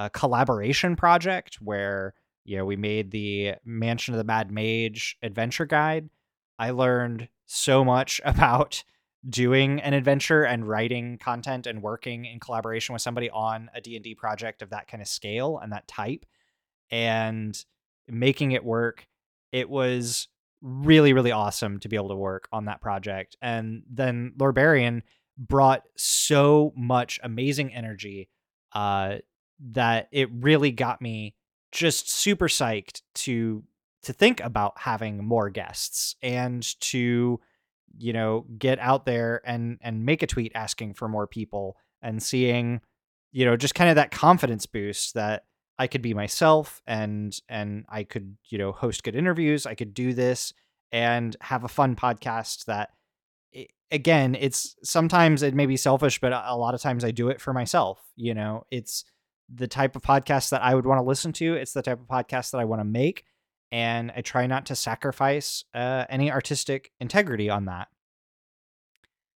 uh, 0.00 0.08
collaboration 0.10 0.96
project 0.96 1.56
where 1.60 2.14
you 2.44 2.56
know 2.56 2.64
we 2.64 2.76
made 2.76 3.10
the 3.10 3.54
Mansion 3.66 4.14
of 4.14 4.18
the 4.18 4.24
Mad 4.24 4.50
Mage 4.50 5.18
adventure 5.22 5.66
guide. 5.66 6.08
I 6.58 6.70
learned 6.70 7.28
so 7.44 7.84
much 7.84 8.18
about 8.24 8.82
doing 9.28 9.78
an 9.80 9.92
adventure 9.92 10.44
and 10.44 10.66
writing 10.66 11.18
content 11.18 11.66
and 11.66 11.82
working 11.82 12.24
in 12.24 12.40
collaboration 12.40 12.94
with 12.94 13.02
somebody 13.02 13.28
on 13.28 13.68
a 13.74 13.80
D&D 13.82 14.14
project 14.14 14.62
of 14.62 14.70
that 14.70 14.88
kind 14.88 15.02
of 15.02 15.08
scale 15.08 15.58
and 15.62 15.72
that 15.72 15.86
type 15.86 16.24
and 16.90 17.62
making 18.08 18.52
it 18.52 18.64
work 18.64 19.06
it 19.52 19.68
was 19.68 20.28
really 20.62 21.12
really 21.12 21.32
awesome 21.32 21.78
to 21.78 21.88
be 21.88 21.96
able 21.96 22.08
to 22.08 22.16
work 22.16 22.48
on 22.50 22.64
that 22.64 22.80
project 22.80 23.36
and 23.42 23.82
then 23.90 24.32
Lorbarian 24.38 25.02
brought 25.36 25.82
so 25.96 26.72
much 26.74 27.20
amazing 27.22 27.74
energy 27.74 28.30
uh, 28.72 29.16
that 29.72 30.08
it 30.10 30.28
really 30.32 30.70
got 30.70 31.00
me 31.02 31.34
just 31.72 32.10
super 32.10 32.48
psyched 32.48 33.02
to 33.14 33.62
to 34.02 34.12
think 34.12 34.40
about 34.40 34.78
having 34.78 35.22
more 35.24 35.50
guests 35.50 36.16
and 36.22 36.62
to 36.80 37.38
you 37.98 38.12
know 38.12 38.46
get 38.58 38.78
out 38.78 39.04
there 39.04 39.42
and 39.44 39.78
and 39.82 40.04
make 40.04 40.22
a 40.22 40.26
tweet 40.26 40.52
asking 40.54 40.94
for 40.94 41.08
more 41.08 41.26
people 41.26 41.76
and 42.02 42.22
seeing 42.22 42.80
you 43.32 43.44
know 43.44 43.56
just 43.56 43.74
kind 43.74 43.90
of 43.90 43.96
that 43.96 44.10
confidence 44.10 44.66
boost 44.66 45.14
that 45.14 45.44
I 45.78 45.86
could 45.86 46.02
be 46.02 46.14
myself 46.14 46.80
and 46.86 47.36
and 47.48 47.84
I 47.88 48.04
could 48.04 48.36
you 48.48 48.58
know 48.58 48.72
host 48.72 49.02
good 49.02 49.16
interviews 49.16 49.66
I 49.66 49.74
could 49.74 49.94
do 49.94 50.14
this 50.14 50.52
and 50.92 51.36
have 51.40 51.64
a 51.64 51.68
fun 51.68 51.94
podcast 51.94 52.64
that 52.64 52.90
again 53.92 54.34
it's 54.34 54.76
sometimes 54.82 55.42
it 55.42 55.54
may 55.54 55.66
be 55.66 55.76
selfish 55.76 56.20
but 56.20 56.32
a 56.32 56.56
lot 56.56 56.74
of 56.74 56.80
times 56.80 57.04
I 57.04 57.10
do 57.10 57.28
it 57.28 57.40
for 57.40 57.52
myself 57.52 58.00
you 58.16 58.34
know? 58.34 58.64
It's 58.70 59.04
the 59.52 59.66
type 59.66 59.96
of 59.96 60.02
podcast 60.02 60.50
that 60.50 60.62
I 60.62 60.74
would 60.74 60.86
want 60.86 60.98
to 60.98 61.04
listen 61.04 61.32
to 61.34 61.54
it's 61.54 61.72
the 61.72 61.82
type 61.82 62.00
of 62.00 62.06
podcast 62.06 62.52
that 62.52 62.58
I 62.60 62.64
want 62.64 62.80
to 62.80 62.84
make 62.84 63.24
and 63.72 64.12
I 64.16 64.20
try 64.20 64.46
not 64.46 64.66
to 64.66 64.76
sacrifice 64.76 65.64
uh, 65.74 66.04
any 66.08 66.30
artistic 66.30 66.90
integrity 67.00 67.48
on 67.48 67.66
that. 67.66 67.88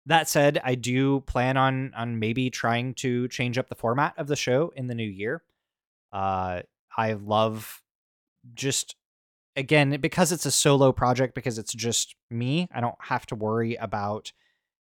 That 0.05 0.29
said, 0.29 0.59
I 0.63 0.75
do 0.75 1.19
plan 1.21 1.57
on 1.57 1.93
on 1.95 2.19
maybe 2.19 2.49
trying 2.49 2.95
to 2.95 3.27
change 3.27 3.57
up 3.57 3.69
the 3.69 3.75
format 3.75 4.13
of 4.17 4.27
the 4.27 4.35
show 4.35 4.71
in 4.75 4.87
the 4.87 4.95
new 4.95 5.07
year. 5.07 5.43
Uh, 6.11 6.61
I 6.97 7.13
love 7.13 7.81
just 8.53 8.95
again 9.55 9.99
because 10.01 10.31
it's 10.31 10.45
a 10.45 10.51
solo 10.51 10.91
project 10.91 11.35
because 11.35 11.59
it's 11.59 11.73
just 11.73 12.15
me. 12.29 12.67
I 12.73 12.81
don't 12.81 12.95
have 12.99 13.25
to 13.27 13.35
worry 13.35 13.75
about 13.75 14.31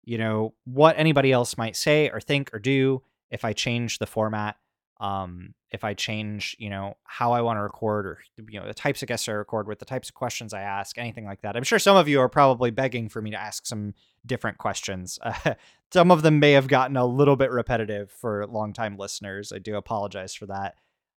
you 0.03 0.17
know 0.17 0.53
what 0.65 0.97
anybody 0.97 1.31
else 1.31 1.57
might 1.57 1.75
say 1.75 2.09
or 2.09 2.19
think 2.19 2.53
or 2.53 2.59
do 2.59 3.01
if 3.29 3.45
I 3.45 3.53
change 3.53 3.99
the 3.99 4.07
format 4.07 4.57
um, 4.99 5.53
if 5.71 5.83
I 5.83 5.93
change, 5.93 6.55
you 6.59 6.69
know, 6.69 6.95
how 7.03 7.33
I 7.33 7.41
want 7.41 7.57
to 7.57 7.61
record 7.61 8.05
or, 8.05 8.19
you 8.49 8.59
know, 8.59 8.65
the 8.65 8.73
types 8.73 9.01
of 9.01 9.07
guests 9.07 9.27
I 9.27 9.33
record 9.33 9.67
with, 9.67 9.79
the 9.79 9.85
types 9.85 10.09
of 10.09 10.15
questions 10.15 10.53
I 10.53 10.61
ask, 10.61 10.97
anything 10.97 11.25
like 11.25 11.41
that. 11.41 11.55
I'm 11.55 11.63
sure 11.63 11.77
some 11.77 11.97
of 11.97 12.07
you 12.07 12.19
are 12.19 12.29
probably 12.29 12.71
begging 12.71 13.09
for 13.09 13.21
me 13.21 13.31
to 13.31 13.39
ask 13.39 13.65
some 13.65 13.93
different 14.25 14.57
questions. 14.57 15.19
Uh, 15.21 15.53
some 15.93 16.09
of 16.09 16.21
them 16.21 16.39
may 16.39 16.53
have 16.53 16.67
gotten 16.67 16.97
a 16.97 17.05
little 17.05 17.35
bit 17.35 17.51
repetitive 17.51 18.09
for 18.11 18.47
longtime 18.47 18.97
listeners. 18.97 19.51
I 19.53 19.59
do 19.59 19.75
apologize 19.75 20.33
for 20.33 20.47
that. 20.47 20.75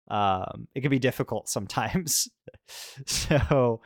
Um, 0.08 0.68
it 0.74 0.80
can 0.80 0.90
be 0.90 0.98
difficult 0.98 1.48
sometimes. 1.48 2.28
so, 3.06 3.80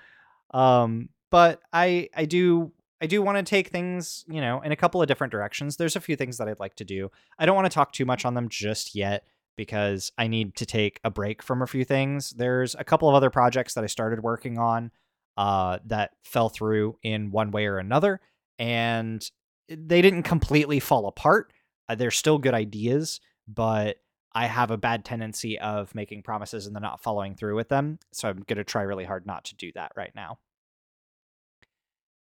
um, 0.53 1.11
but 1.31 1.61
I, 1.73 2.09
I 2.15 2.25
do 2.25 2.73
I 3.01 3.07
do 3.07 3.21
want 3.21 3.37
to 3.37 3.43
take 3.43 3.69
things, 3.69 4.25
you 4.29 4.41
know, 4.41 4.63
in 4.63 4.73
a 4.73 4.77
couple 4.77 5.03
of 5.03 5.09
different 5.09 5.31
directions. 5.31 5.77
There's 5.77 5.97
a 5.97 6.01
few 6.01 6.17
things 6.17 6.39
that 6.39 6.49
I'd 6.49 6.61
like 6.61 6.77
to 6.77 6.85
do. 6.85 7.11
I 7.39 7.45
don't 7.45 7.57
want 7.57 7.67
to 7.67 7.75
talk 7.75 7.93
too 7.93 8.07
much 8.07 8.25
on 8.25 8.33
them 8.33 8.49
just 8.49 8.95
yet 8.95 9.25
because 9.57 10.13
I 10.19 10.27
need 10.27 10.57
to 10.57 10.67
take 10.67 11.01
a 11.05 11.11
break 11.11 11.43
from 11.43 11.63
a 11.63 11.67
few 11.67 11.85
things. 11.85 12.31
There's 12.31 12.75
a 12.75 12.85
couple 12.85 13.09
of 13.09 13.15
other 13.15 13.31
projects 13.31 13.75
that 13.75 13.85
I 13.85 13.89
started 13.89 14.23
working 14.23 14.59
on 14.59 14.91
uh, 15.37 15.79
that 15.87 16.13
fell 16.25 16.49
through 16.49 16.99
in 17.03 17.31
one 17.31 17.51
way 17.51 17.67
or 17.67 17.79
another, 17.79 18.21
and 18.59 19.29
they 19.69 20.03
didn't 20.03 20.25
completely 20.25 20.81
fall 20.81 21.07
apart. 21.07 21.53
Uh, 21.89 21.95
they're 21.95 22.11
still 22.11 22.39
good 22.39 22.55
ideas, 22.55 23.21
but 23.47 23.97
I 24.35 24.47
have 24.47 24.71
a 24.71 24.77
bad 24.77 25.05
tendency 25.05 25.59
of 25.59 25.95
making 25.95 26.23
promises 26.23 26.67
and 26.67 26.75
then 26.75 26.83
not 26.83 27.03
following 27.03 27.37
through 27.37 27.57
with 27.57 27.69
them. 27.69 27.99
So 28.13 28.29
I'm 28.29 28.43
going 28.47 28.57
to 28.57 28.65
try 28.65 28.83
really 28.83 29.05
hard 29.05 29.27
not 29.27 29.45
to 29.47 29.57
do 29.57 29.71
that 29.75 29.93
right 29.97 30.13
now. 30.15 30.39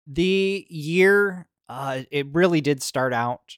The 0.07 0.67
year, 0.69 1.49
uh, 1.69 2.03
it 2.11 2.27
really 2.33 2.61
did 2.61 2.83
start 2.83 3.15
out 3.15 3.57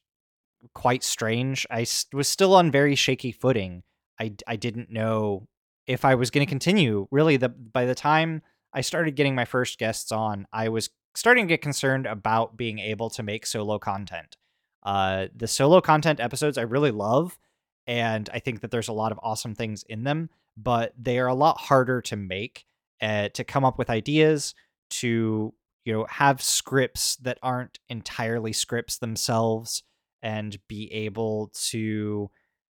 quite 0.75 1.05
strange. 1.05 1.67
I 1.71 1.87
was 2.13 2.29
still 2.29 2.55
on 2.55 2.71
very 2.71 2.95
shaky 2.95 3.33
footing 3.33 3.83
I 4.19 4.35
I 4.47 4.57
didn't 4.57 4.91
know 4.91 5.49
if 5.87 6.05
I 6.05 6.15
was 6.15 6.31
going 6.31 6.47
to 6.47 6.51
continue. 6.51 7.07
Really, 7.11 7.37
the 7.37 7.49
by 7.49 7.85
the 7.85 7.95
time 7.95 8.43
I 8.73 8.81
started 8.81 9.17
getting 9.17 9.35
my 9.35 9.45
first 9.45 9.79
guests 9.79 10.13
on, 10.13 10.47
I 10.53 10.69
was 10.69 10.91
starting 11.15 11.47
to 11.47 11.49
get 11.49 11.63
concerned 11.63 12.07
about 12.07 12.57
being 12.57 12.79
able 12.79 13.11
to 13.11 13.23
make 13.23 13.47
solo 13.47 13.79
content. 13.79 14.37
Uh, 14.83 15.27
the 15.35 15.49
solo 15.49 15.81
content 15.81 16.21
episodes 16.21 16.59
I 16.59 16.63
really 16.63 16.91
love, 16.91 17.39
and 17.87 18.29
I 18.33 18.39
think 18.39 18.61
that 18.61 18.71
there's 18.71 18.89
a 18.89 18.93
lot 18.93 19.13
of 19.13 19.21
awesome 19.23 19.55
things 19.55 19.83
in 19.89 20.05
them, 20.05 20.31
but 20.57 20.93
they 20.99 21.19
are 21.19 21.27
a 21.27 21.35
lot 21.35 21.59
harder 21.59 22.01
to 22.03 22.17
make, 22.17 22.67
uh, 23.01 23.31
to 23.31 23.45
come 23.45 23.65
up 23.65 23.79
with 23.79 23.91
ideas, 23.91 24.55
to 24.89 25.53
you 25.85 25.93
know 25.93 26.07
have 26.09 26.43
scripts 26.43 27.17
that 27.17 27.39
aren't 27.43 27.79
entirely 27.89 28.53
scripts 28.53 28.99
themselves, 28.99 29.83
and 30.27 30.59
be 30.67 30.93
able 30.93 31.53
to 31.55 32.29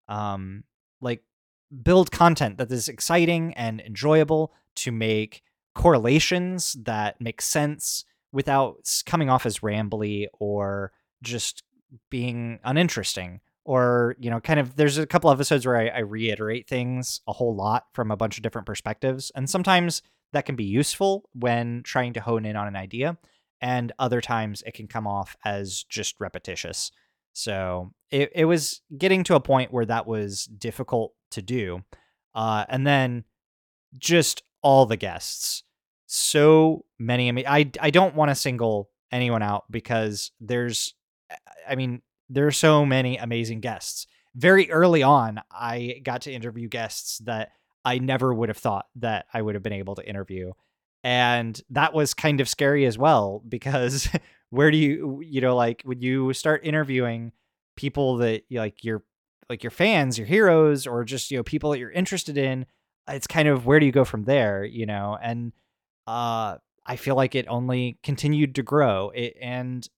um, 0.08 0.64
like 1.00 1.22
build 1.84 2.10
content 2.10 2.58
that 2.58 2.70
is 2.72 2.88
exciting 2.88 3.54
and 3.54 3.80
enjoyable 3.80 4.52
to 4.74 4.90
make 4.90 5.40
correlations 5.72 6.76
that 6.82 7.20
make 7.20 7.40
sense 7.40 8.04
without 8.32 8.78
coming 9.06 9.30
off 9.30 9.46
as 9.46 9.60
rambly 9.60 10.26
or 10.40 10.90
just 11.22 11.62
being 12.10 12.58
uninteresting 12.64 13.40
or 13.64 14.16
you 14.18 14.30
know 14.30 14.40
kind 14.40 14.58
of 14.58 14.74
there's 14.74 14.98
a 14.98 15.06
couple 15.06 15.30
episodes 15.30 15.64
where 15.64 15.76
I, 15.76 15.86
I, 15.86 15.98
reiterate 16.00 16.68
things 16.68 17.20
a 17.28 17.32
whole 17.32 17.54
lot 17.54 17.84
from 17.92 18.10
a 18.10 18.16
bunch 18.16 18.36
of 18.36 18.42
different 18.42 18.66
perspectives 18.66 19.30
and 19.36 19.48
sometimes 19.48 20.02
that 20.32 20.44
can 20.44 20.56
be 20.56 20.64
useful 20.64 21.30
when 21.34 21.82
trying 21.84 22.14
to 22.14 22.20
hone 22.20 22.44
in 22.44 22.56
on 22.56 22.66
an 22.66 22.74
idea 22.74 23.16
and 23.60 23.92
other 24.00 24.20
times 24.20 24.62
it 24.66 24.74
can 24.74 24.88
come 24.88 25.06
off 25.06 25.36
as 25.44 25.84
just 25.84 26.16
repetitious 26.18 26.90
so 27.34 27.92
it, 28.10 28.32
it 28.34 28.44
was 28.46 28.80
getting 28.96 29.22
to 29.24 29.34
a 29.34 29.40
point 29.40 29.72
where 29.72 29.84
that 29.84 30.06
was 30.06 30.44
difficult 30.46 31.12
to 31.30 31.42
do 31.42 31.82
uh, 32.34 32.64
and 32.70 32.86
then 32.86 33.24
just 33.98 34.42
all 34.62 34.86
the 34.86 34.96
guests 34.96 35.62
so 36.06 36.86
many 36.98 37.28
I, 37.28 37.32
mean, 37.32 37.46
I, 37.46 37.70
I 37.80 37.90
don't 37.90 38.14
want 38.14 38.30
to 38.30 38.34
single 38.34 38.88
anyone 39.12 39.42
out 39.42 39.64
because 39.70 40.30
there's 40.40 40.94
i 41.68 41.74
mean 41.74 42.00
there 42.28 42.46
are 42.46 42.52
so 42.52 42.84
many 42.84 43.16
amazing 43.16 43.60
guests. 43.60 44.06
Very 44.34 44.70
early 44.70 45.02
on, 45.02 45.40
I 45.50 46.00
got 46.02 46.22
to 46.22 46.32
interview 46.32 46.68
guests 46.68 47.18
that 47.18 47.52
I 47.84 47.98
never 47.98 48.32
would 48.32 48.48
have 48.48 48.58
thought 48.58 48.86
that 48.96 49.26
I 49.32 49.42
would 49.42 49.54
have 49.54 49.62
been 49.62 49.72
able 49.72 49.94
to 49.96 50.08
interview. 50.08 50.52
And 51.04 51.60
that 51.70 51.92
was 51.92 52.14
kind 52.14 52.40
of 52.40 52.48
scary 52.48 52.86
as 52.86 52.96
well 52.96 53.42
because 53.46 54.08
where 54.50 54.70
do 54.70 54.78
you 54.78 55.20
you 55.22 55.40
know 55.40 55.54
like 55.54 55.82
when 55.84 56.00
you 56.00 56.32
start 56.32 56.64
interviewing 56.64 57.32
people 57.76 58.16
that 58.18 58.44
like 58.50 58.82
your 58.82 59.04
like 59.50 59.62
your 59.62 59.70
fans, 59.70 60.16
your 60.16 60.26
heroes 60.26 60.86
or 60.86 61.04
just 61.04 61.30
you 61.30 61.36
know 61.36 61.42
people 61.42 61.70
that 61.70 61.78
you're 61.78 61.90
interested 61.90 62.38
in, 62.38 62.64
it's 63.08 63.26
kind 63.26 63.48
of 63.48 63.66
where 63.66 63.78
do 63.78 63.86
you 63.86 63.92
go 63.92 64.04
from 64.04 64.24
there, 64.24 64.64
you 64.64 64.86
know? 64.86 65.18
And 65.22 65.52
uh 66.06 66.56
I 66.86 66.96
feel 66.96 67.16
like 67.16 67.34
it 67.34 67.46
only 67.48 67.98
continued 68.02 68.54
to 68.56 68.62
grow. 68.62 69.10
It, 69.10 69.36
and 69.40 69.88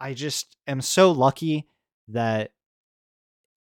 I 0.00 0.14
just 0.14 0.56
am 0.66 0.80
so 0.80 1.12
lucky 1.12 1.68
that 2.08 2.52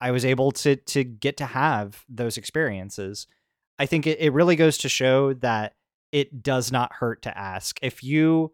I 0.01 0.11
was 0.11 0.25
able 0.25 0.51
to 0.53 0.77
to 0.77 1.05
get 1.05 1.37
to 1.37 1.47
have 1.47 2.05
those 2.09 2.37
experiences. 2.37 3.27
I 3.79 3.87
think 3.87 4.07
it, 4.07 4.19
it 4.21 4.33
really 4.33 4.57
goes 4.57 4.79
to 4.79 4.89
show 4.89 5.35
that 5.35 5.75
it 6.13 6.43
does 6.43 6.73
not 6.73 6.93
hurt 6.93 7.23
to 7.23 7.37
ask. 7.37 7.79
If 7.83 8.03
you 8.03 8.53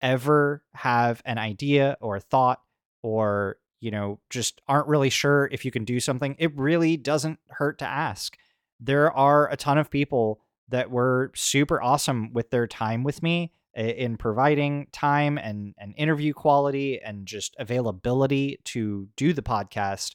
ever 0.00 0.62
have 0.74 1.22
an 1.24 1.38
idea 1.38 1.96
or 2.00 2.16
a 2.16 2.20
thought 2.20 2.60
or 3.02 3.56
you 3.80 3.90
know 3.90 4.18
just 4.30 4.60
aren't 4.68 4.88
really 4.88 5.10
sure 5.10 5.48
if 5.52 5.64
you 5.64 5.70
can 5.70 5.84
do 5.84 6.00
something, 6.00 6.36
it 6.38 6.56
really 6.56 6.96
doesn't 6.96 7.38
hurt 7.48 7.78
to 7.78 7.86
ask. 7.86 8.36
There 8.80 9.12
are 9.12 9.50
a 9.50 9.56
ton 9.56 9.78
of 9.78 9.90
people 9.90 10.40
that 10.68 10.90
were 10.90 11.30
super 11.34 11.82
awesome 11.82 12.32
with 12.32 12.50
their 12.50 12.66
time 12.66 13.04
with 13.04 13.22
me 13.22 13.52
in 13.74 14.16
providing 14.16 14.86
time 14.92 15.38
and, 15.38 15.74
and 15.78 15.94
interview 15.96 16.32
quality 16.32 17.00
and 17.00 17.26
just 17.26 17.56
availability 17.58 18.60
to 18.64 19.08
do 19.16 19.32
the 19.32 19.42
podcast 19.42 20.14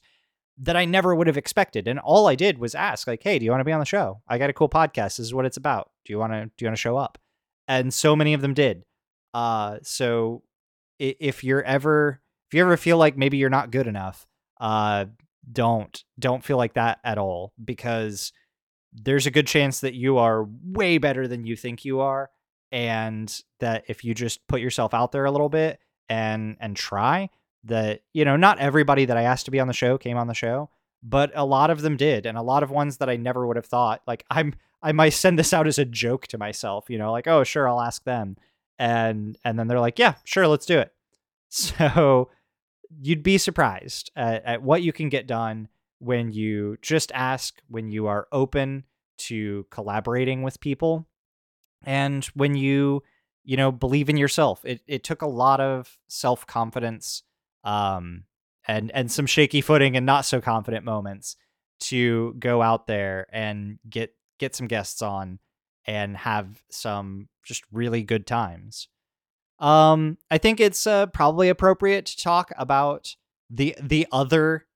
that 0.60 0.76
I 0.76 0.84
never 0.84 1.14
would 1.14 1.26
have 1.26 1.36
expected. 1.36 1.86
And 1.86 1.98
all 1.98 2.26
I 2.26 2.34
did 2.34 2.58
was 2.58 2.74
ask, 2.74 3.06
like, 3.06 3.22
hey, 3.22 3.38
do 3.38 3.44
you 3.44 3.50
want 3.50 3.60
to 3.60 3.64
be 3.64 3.72
on 3.72 3.80
the 3.80 3.86
show? 3.86 4.20
I 4.26 4.38
got 4.38 4.50
a 4.50 4.54
cool 4.54 4.68
podcast. 4.68 5.16
This 5.16 5.20
is 5.20 5.34
what 5.34 5.44
it's 5.44 5.56
about. 5.56 5.90
Do 6.04 6.12
you 6.12 6.18
want 6.18 6.32
to 6.32 6.46
do 6.46 6.64
you 6.64 6.66
want 6.66 6.76
to 6.76 6.80
show 6.80 6.96
up? 6.96 7.18
And 7.66 7.92
so 7.92 8.16
many 8.16 8.34
of 8.34 8.40
them 8.40 8.54
did. 8.54 8.84
Uh 9.34 9.78
so 9.82 10.42
if 10.98 11.44
you're 11.44 11.62
ever 11.62 12.20
if 12.48 12.54
you 12.54 12.62
ever 12.62 12.76
feel 12.76 12.96
like 12.96 13.16
maybe 13.16 13.36
you're 13.36 13.50
not 13.50 13.70
good 13.70 13.86
enough, 13.86 14.26
uh 14.60 15.06
don't 15.50 16.02
don't 16.18 16.44
feel 16.44 16.56
like 16.56 16.74
that 16.74 16.98
at 17.04 17.18
all 17.18 17.52
because 17.62 18.32
there's 18.92 19.26
a 19.26 19.30
good 19.30 19.46
chance 19.46 19.80
that 19.80 19.94
you 19.94 20.18
are 20.18 20.46
way 20.64 20.98
better 20.98 21.28
than 21.28 21.44
you 21.44 21.56
think 21.56 21.84
you 21.84 22.00
are 22.00 22.30
and 22.72 23.42
that 23.60 23.84
if 23.88 24.04
you 24.04 24.14
just 24.14 24.46
put 24.48 24.60
yourself 24.60 24.92
out 24.92 25.12
there 25.12 25.24
a 25.24 25.30
little 25.30 25.48
bit 25.48 25.78
and 26.08 26.56
and 26.60 26.76
try 26.76 27.28
that 27.68 28.02
you 28.12 28.24
know 28.24 28.36
not 28.36 28.58
everybody 28.58 29.04
that 29.04 29.16
I 29.16 29.22
asked 29.22 29.44
to 29.46 29.50
be 29.50 29.60
on 29.60 29.68
the 29.68 29.72
show 29.72 29.96
came 29.98 30.16
on 30.16 30.26
the 30.26 30.34
show 30.34 30.70
but 31.02 31.30
a 31.34 31.44
lot 31.44 31.70
of 31.70 31.82
them 31.82 31.96
did 31.96 32.26
and 32.26 32.36
a 32.36 32.42
lot 32.42 32.62
of 32.62 32.70
ones 32.70 32.96
that 32.98 33.08
I 33.08 33.16
never 33.16 33.46
would 33.46 33.56
have 33.56 33.66
thought 33.66 34.02
like 34.06 34.24
I'm 34.30 34.54
I 34.82 34.92
might 34.92 35.10
send 35.10 35.38
this 35.38 35.52
out 35.52 35.66
as 35.66 35.78
a 35.78 35.84
joke 35.84 36.26
to 36.28 36.38
myself 36.38 36.86
you 36.88 36.98
know 36.98 37.12
like 37.12 37.26
oh 37.26 37.44
sure 37.44 37.68
I'll 37.68 37.80
ask 37.80 38.04
them. 38.04 38.36
And 38.80 39.36
and 39.44 39.58
then 39.58 39.66
they're 39.66 39.80
like 39.80 39.98
yeah 39.98 40.14
sure 40.24 40.46
let's 40.46 40.66
do 40.66 40.78
it. 40.78 40.92
So 41.50 42.28
you'd 43.00 43.22
be 43.22 43.38
surprised 43.38 44.10
at, 44.14 44.44
at 44.44 44.62
what 44.62 44.82
you 44.82 44.92
can 44.92 45.08
get 45.08 45.26
done 45.26 45.68
when 45.98 46.30
you 46.30 46.76
just 46.82 47.10
ask 47.14 47.60
when 47.68 47.90
you 47.90 48.06
are 48.06 48.28
open 48.32 48.84
to 49.16 49.66
collaborating 49.70 50.42
with 50.42 50.60
people 50.60 51.08
and 51.84 52.24
when 52.34 52.54
you 52.54 53.02
you 53.44 53.56
know 53.56 53.72
believe 53.72 54.10
in 54.10 54.18
yourself. 54.18 54.62
It, 54.64 54.82
it 54.86 55.04
took 55.04 55.22
a 55.22 55.26
lot 55.26 55.58
of 55.58 55.98
self-confidence 56.08 57.22
um 57.64 58.24
and 58.66 58.90
and 58.92 59.10
some 59.10 59.26
shaky 59.26 59.60
footing 59.60 59.96
and 59.96 60.06
not 60.06 60.24
so 60.24 60.40
confident 60.40 60.84
moments 60.84 61.36
to 61.80 62.34
go 62.38 62.62
out 62.62 62.86
there 62.86 63.26
and 63.32 63.78
get 63.88 64.14
get 64.38 64.54
some 64.54 64.66
guests 64.66 65.02
on 65.02 65.38
and 65.86 66.16
have 66.16 66.62
some 66.70 67.28
just 67.44 67.64
really 67.72 68.02
good 68.02 68.26
times. 68.26 68.88
Um 69.58 70.18
i 70.30 70.38
think 70.38 70.60
it's 70.60 70.86
uh, 70.86 71.06
probably 71.06 71.48
appropriate 71.48 72.06
to 72.06 72.16
talk 72.16 72.52
about 72.56 73.16
the 73.50 73.74
the 73.82 74.06
other 74.12 74.66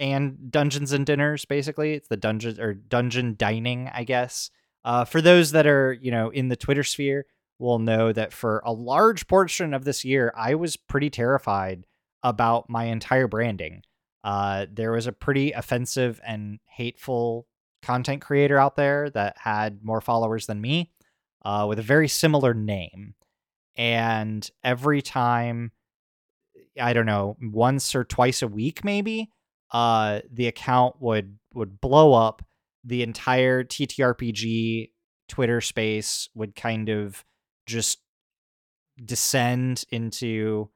and 0.00 0.50
dungeons 0.50 0.92
and 0.92 1.06
dinners 1.06 1.44
basically. 1.44 1.94
It's 1.94 2.08
the 2.08 2.16
dungeon 2.16 2.60
or 2.60 2.74
dungeon 2.74 3.36
dining 3.38 3.90
i 3.94 4.04
guess. 4.04 4.50
Uh, 4.84 5.04
for 5.04 5.20
those 5.20 5.52
that 5.52 5.66
are, 5.66 5.92
you 5.92 6.10
know, 6.10 6.30
in 6.30 6.48
the 6.48 6.56
Twitter 6.56 6.82
sphere, 6.82 7.26
will 7.58 7.78
know 7.78 8.12
that 8.12 8.32
for 8.32 8.60
a 8.64 8.72
large 8.72 9.28
portion 9.28 9.72
of 9.72 9.84
this 9.84 10.04
year, 10.04 10.32
I 10.36 10.56
was 10.56 10.76
pretty 10.76 11.08
terrified 11.10 11.86
about 12.22 12.68
my 12.68 12.84
entire 12.84 13.28
branding. 13.28 13.82
Uh, 14.24 14.66
there 14.72 14.92
was 14.92 15.06
a 15.06 15.12
pretty 15.12 15.52
offensive 15.52 16.20
and 16.24 16.60
hateful 16.66 17.46
content 17.82 18.22
creator 18.22 18.58
out 18.58 18.76
there 18.76 19.10
that 19.10 19.36
had 19.38 19.82
more 19.82 20.00
followers 20.00 20.46
than 20.46 20.60
me 20.60 20.92
uh, 21.44 21.66
with 21.68 21.78
a 21.78 21.82
very 21.82 22.08
similar 22.08 22.54
name. 22.54 23.14
And 23.76 24.48
every 24.62 25.02
time, 25.02 25.72
I 26.80 26.92
don't 26.92 27.06
know, 27.06 27.36
once 27.40 27.94
or 27.94 28.04
twice 28.04 28.42
a 28.42 28.48
week, 28.48 28.84
maybe, 28.84 29.30
uh, 29.72 30.20
the 30.30 30.46
account 30.46 30.96
would 31.00 31.38
would 31.54 31.80
blow 31.80 32.12
up 32.12 32.42
the 32.84 33.02
entire 33.02 33.64
TTRPG 33.64 34.90
Twitter 35.28 35.60
space 35.60 36.28
would 36.34 36.54
kind 36.54 36.88
of 36.88 37.24
just 37.66 38.00
descend 39.02 39.84
into 39.90 40.68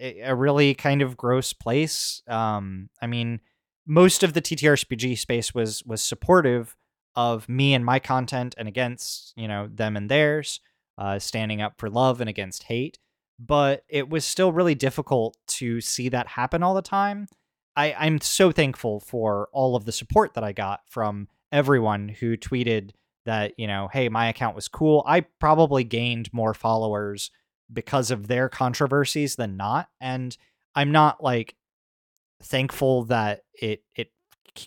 a 0.00 0.34
really 0.34 0.74
kind 0.74 1.02
of 1.02 1.16
gross 1.16 1.52
place. 1.52 2.22
Um, 2.26 2.88
I 3.02 3.06
mean, 3.06 3.40
most 3.86 4.22
of 4.22 4.32
the 4.32 4.42
TTRPG 4.42 5.18
space 5.18 5.54
was 5.54 5.84
was 5.84 6.02
supportive 6.02 6.76
of 7.16 7.48
me 7.48 7.74
and 7.74 7.84
my 7.84 7.98
content 7.98 8.54
and 8.56 8.68
against 8.68 9.32
you 9.36 9.48
know 9.48 9.68
them 9.72 9.96
and 9.96 10.10
theirs, 10.10 10.60
uh, 10.98 11.18
standing 11.18 11.60
up 11.60 11.74
for 11.78 11.90
love 11.90 12.20
and 12.20 12.30
against 12.30 12.64
hate. 12.64 12.98
But 13.38 13.84
it 13.88 14.08
was 14.10 14.24
still 14.24 14.52
really 14.52 14.74
difficult 14.74 15.36
to 15.48 15.80
see 15.80 16.08
that 16.10 16.28
happen 16.28 16.62
all 16.62 16.74
the 16.74 16.82
time. 16.82 17.26
I, 17.76 17.94
I'm 17.98 18.20
so 18.20 18.52
thankful 18.52 19.00
for 19.00 19.48
all 19.52 19.76
of 19.76 19.86
the 19.86 19.92
support 19.92 20.34
that 20.34 20.44
I 20.44 20.52
got 20.52 20.80
from 20.88 21.28
everyone 21.50 22.08
who 22.08 22.36
tweeted 22.36 22.90
that, 23.24 23.52
you 23.56 23.66
know, 23.66 23.88
hey, 23.92 24.08
my 24.08 24.28
account 24.28 24.56
was 24.56 24.68
cool. 24.68 25.04
I 25.06 25.20
probably 25.20 25.84
gained 25.84 26.32
more 26.32 26.52
followers 26.52 27.30
because 27.72 28.10
of 28.10 28.26
their 28.26 28.48
controversies 28.48 29.36
than 29.36 29.56
not. 29.56 29.88
And 30.00 30.36
I'm 30.74 30.92
not 30.92 31.22
like 31.22 31.56
thankful 32.42 33.04
that 33.04 33.42
it 33.54 33.82
it 33.94 34.10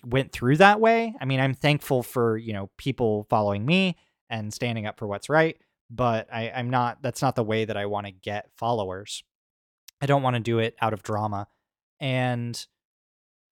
went 0.05 0.31
through 0.31 0.57
that 0.57 0.79
way. 0.79 1.13
I 1.19 1.25
mean, 1.25 1.39
I'm 1.39 1.53
thankful 1.53 2.03
for, 2.03 2.37
you 2.37 2.53
know, 2.53 2.69
people 2.77 3.27
following 3.29 3.65
me 3.65 3.97
and 4.29 4.53
standing 4.53 4.85
up 4.85 4.97
for 4.97 5.07
what's 5.07 5.29
right, 5.29 5.57
but 5.89 6.27
I, 6.31 6.51
I'm 6.51 6.69
not 6.69 7.01
that's 7.01 7.21
not 7.21 7.35
the 7.35 7.43
way 7.43 7.65
that 7.65 7.77
I 7.77 7.85
want 7.85 8.07
to 8.07 8.11
get 8.11 8.49
followers. 8.55 9.23
I 10.01 10.05
don't 10.05 10.23
want 10.23 10.35
to 10.35 10.41
do 10.41 10.59
it 10.59 10.75
out 10.81 10.93
of 10.93 11.03
drama. 11.03 11.47
And 11.99 12.65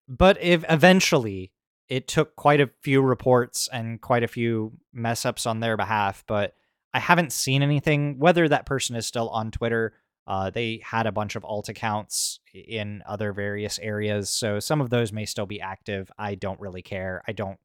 but 0.07 0.41
if 0.41 0.63
eventually 0.69 1.51
it 1.87 2.07
took 2.07 2.35
quite 2.35 2.61
a 2.61 2.69
few 2.81 3.01
reports 3.01 3.69
and 3.71 3.99
quite 3.99 4.23
a 4.23 4.27
few 4.27 4.73
mess 4.93 5.25
ups 5.25 5.45
on 5.45 5.59
their 5.59 5.75
behalf, 5.77 6.23
but 6.27 6.53
I 6.93 6.99
haven't 6.99 7.31
seen 7.31 7.63
anything. 7.63 8.19
Whether 8.19 8.47
that 8.49 8.65
person 8.65 8.95
is 8.95 9.05
still 9.05 9.29
on 9.29 9.51
Twitter, 9.51 9.93
uh, 10.27 10.49
they 10.49 10.81
had 10.83 11.07
a 11.07 11.11
bunch 11.11 11.35
of 11.35 11.45
alt 11.45 11.69
accounts 11.69 12.39
in 12.53 13.01
other 13.05 13.33
various 13.33 13.79
areas, 13.79 14.29
so 14.29 14.59
some 14.59 14.81
of 14.81 14.89
those 14.89 15.11
may 15.11 15.25
still 15.25 15.45
be 15.45 15.61
active. 15.61 16.11
I 16.17 16.35
don't 16.35 16.59
really 16.59 16.81
care. 16.81 17.23
I 17.27 17.31
don't 17.31 17.59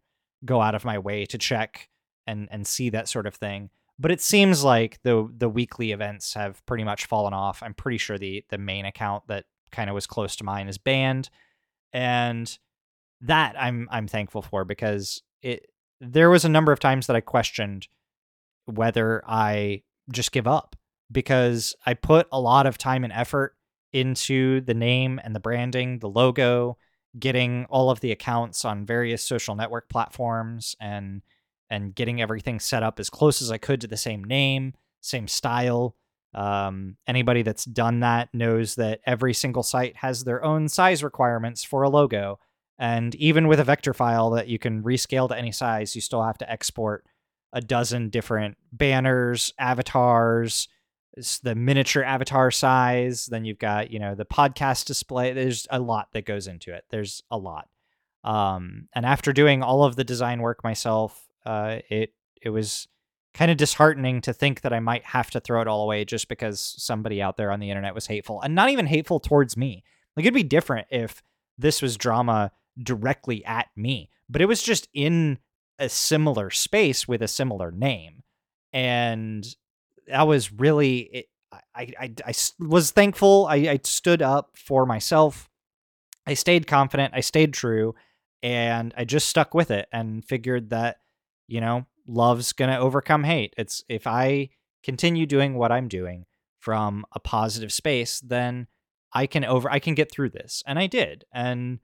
go 0.45 0.61
out 0.61 0.75
of 0.75 0.85
my 0.85 0.99
way 0.99 1.27
to 1.27 1.39
check 1.39 1.89
and 2.27 2.49
and 2.51 2.67
see 2.67 2.91
that 2.91 3.09
sort 3.09 3.27
of 3.27 3.35
thing. 3.35 3.71
But 3.99 4.11
it 4.11 4.21
seems 4.21 4.65
like 4.65 5.01
the 5.03 5.29
the 5.37 5.49
weekly 5.49 5.93
events 5.93 6.35
have 6.35 6.65
pretty 6.67 6.85
much 6.85 7.07
fallen 7.07 7.33
off. 7.33 7.63
I'm 7.63 7.75
pretty 7.75 7.99
sure 7.99 8.19
the 8.19 8.45
the 8.49 8.59
main 8.59 8.85
account 8.85 9.27
that 9.29 9.45
kind 9.71 9.91
of 9.91 9.95
was 9.95 10.07
close 10.07 10.37
to 10.37 10.45
mine 10.45 10.69
is 10.69 10.79
banned, 10.79 11.31
and 11.93 12.59
that 13.23 13.55
I'm 13.59 13.89
I'm 13.91 14.09
thankful 14.09 14.43
for 14.43 14.65
because 14.65 15.23
it 15.43 15.71
there 16.01 16.31
was 16.31 16.45
a 16.45 16.51
number 16.51 16.73
of 16.73 16.81
times 16.81 17.07
that 17.07 17.17
I 17.17 17.21
questioned 17.21 17.89
whether 18.67 19.23
I 19.27 19.83
just 20.13 20.33
give 20.33 20.47
up 20.47 20.77
because 21.11 21.75
I 21.85 21.95
put 21.95 22.29
a 22.33 22.41
lot 22.41 22.67
of 22.67 22.79
time 22.79 23.05
and 23.05 23.13
effort 23.13 23.57
into 23.93 24.61
the 24.61 24.75
name 24.75 25.21
and 25.23 25.35
the 25.35 25.41
branding, 25.41 26.01
the 26.01 26.09
logo, 26.09 26.77
getting 27.19 27.67
all 27.71 27.91
of 27.91 28.01
the 28.01 28.13
accounts 28.13 28.65
on 28.65 28.85
various 28.85 29.23
social 29.23 29.55
network 29.55 29.89
platforms 29.89 30.77
and 30.81 31.23
and 31.69 31.95
getting 31.95 32.21
everything 32.21 32.61
set 32.61 32.85
up 32.85 33.01
as 33.01 33.11
close 33.11 33.43
as 33.43 33.51
I 33.51 33.59
could 33.59 33.81
to 33.81 33.89
the 33.89 33.97
same 33.97 34.23
name, 34.23 34.75
same 35.01 35.27
style. 35.27 35.97
Um, 36.33 36.97
anybody 37.09 37.43
that's 37.43 37.65
done 37.65 38.01
that 38.01 38.29
knows 38.33 38.77
that 38.77 39.01
every 39.05 39.35
single 39.35 39.65
site 39.65 39.97
has 39.97 40.23
their 40.23 40.45
own 40.45 40.69
size 40.69 41.03
requirements 41.03 41.65
for 41.65 41.83
a 41.83 41.89
logo. 41.89 42.39
And 42.79 43.15
even 43.17 43.49
with 43.49 43.59
a 43.59 43.65
vector 43.65 43.95
file 43.95 44.31
that 44.31 44.47
you 44.47 44.59
can 44.59 44.83
rescale 44.83 45.29
to 45.29 45.37
any 45.37 45.51
size, 45.51 45.97
you 45.97 46.01
still 46.03 46.23
have 46.23 46.39
to 46.39 46.51
export 46.51 47.05
a 47.53 47.61
dozen 47.61 48.11
different 48.11 48.57
banners, 48.73 49.53
avatars, 49.59 50.69
the 51.43 51.55
miniature 51.55 52.05
avatar 52.05 52.51
size. 52.51 53.27
Then 53.27 53.45
you've 53.45 53.59
got, 53.59 53.91
you 53.91 53.99
know, 53.99 54.15
the 54.15 54.27
podcast 54.27 54.85
display. 54.85 55.33
There's 55.33 55.67
a 55.71 55.81
lot 55.81 56.09
that 56.13 56.27
goes 56.27 56.47
into 56.47 56.75
it. 56.75 56.85
There's 56.91 57.23
a 57.31 57.39
lot. 57.39 57.69
Um, 58.25 58.89
and 58.95 59.07
after 59.07 59.33
doing 59.33 59.63
all 59.63 59.85
of 59.85 59.97
the 59.97 60.05
design 60.05 60.41
work 60.41 60.65
myself, 60.65 61.27
uh, 61.45 61.79
it 61.89 62.13
it 62.43 62.51
was 62.51 62.89
kind 63.33 63.51
of 63.51 63.57
disheartening 63.57 64.21
to 64.23 64.33
think 64.33 64.63
that 64.63 64.73
I 64.73 64.81
might 64.81 65.05
have 65.05 65.31
to 65.31 65.41
throw 65.41 65.61
it 65.61 65.69
all 65.69 65.83
away 65.83 66.05
just 66.05 66.29
because 66.29 66.75
somebody 66.79 67.21
out 67.21 67.37
there 67.37 67.53
on 67.53 67.61
the 67.61 67.71
internet 67.71 67.95
was 67.95 68.07
hateful 68.07 68.41
and 68.41 68.55
not 68.55 68.71
even 68.71 68.87
hateful 68.87 69.21
towards 69.21 69.57
me. 69.57 69.85
Like 70.17 70.25
it'd 70.25 70.35
be 70.35 70.43
different 70.43 70.87
if 70.91 71.23
this 71.59 71.83
was 71.83 71.97
drama 71.97 72.51
directly 72.83 73.45
at 73.45 73.69
me, 73.77 74.11
but 74.29 74.41
it 74.41 74.47
was 74.47 74.63
just 74.63 74.89
in 74.95 75.39
a 75.79 75.89
similar 75.89 76.51
space 76.51 77.07
with 77.07 77.23
a 77.23 77.29
similar 77.29 77.71
name. 77.71 78.23
And 78.73 79.47
that 80.09 80.27
was 80.27 80.53
really 80.53 80.99
it, 80.99 81.27
I, 81.75 81.93
I, 81.99 82.15
I 82.27 82.35
was 82.59 82.91
thankful. 82.91 83.47
I, 83.49 83.57
I 83.57 83.81
stood 83.83 84.23
up 84.23 84.57
for 84.57 84.85
myself. 84.87 85.49
I 86.27 86.35
stayed 86.35 86.67
confident. 86.67 87.15
I 87.15 87.21
stayed 87.21 87.55
true. 87.55 87.95
And 88.43 88.93
I 88.97 89.05
just 89.05 89.29
stuck 89.29 89.55
with 89.55 89.71
it 89.71 89.89
and 89.93 90.25
figured 90.25 90.71
that 90.71 90.99
you 91.49 91.61
know, 91.61 91.87
love's 92.07 92.53
going 92.53 92.71
to 92.71 92.79
overcome 92.79 93.25
hate. 93.25 93.55
It's 93.57 93.85
if 93.89 94.07
I 94.07 94.51
continue 94.83 95.27
doing 95.27 95.55
what 95.55 95.73
I'm 95.73 95.89
doing 95.89 96.27
from 96.61 97.05
a 97.13 97.21
positive 97.21 97.73
space, 97.73 98.21
then 98.21 98.67
I 99.13 99.27
can 99.27 99.45
over 99.45 99.71
I 99.71 99.79
can 99.79 99.95
get 99.95 100.11
through 100.11 100.31
this. 100.31 100.63
And 100.67 100.79
I 100.79 100.87
did. 100.87 101.25
And 101.33 101.81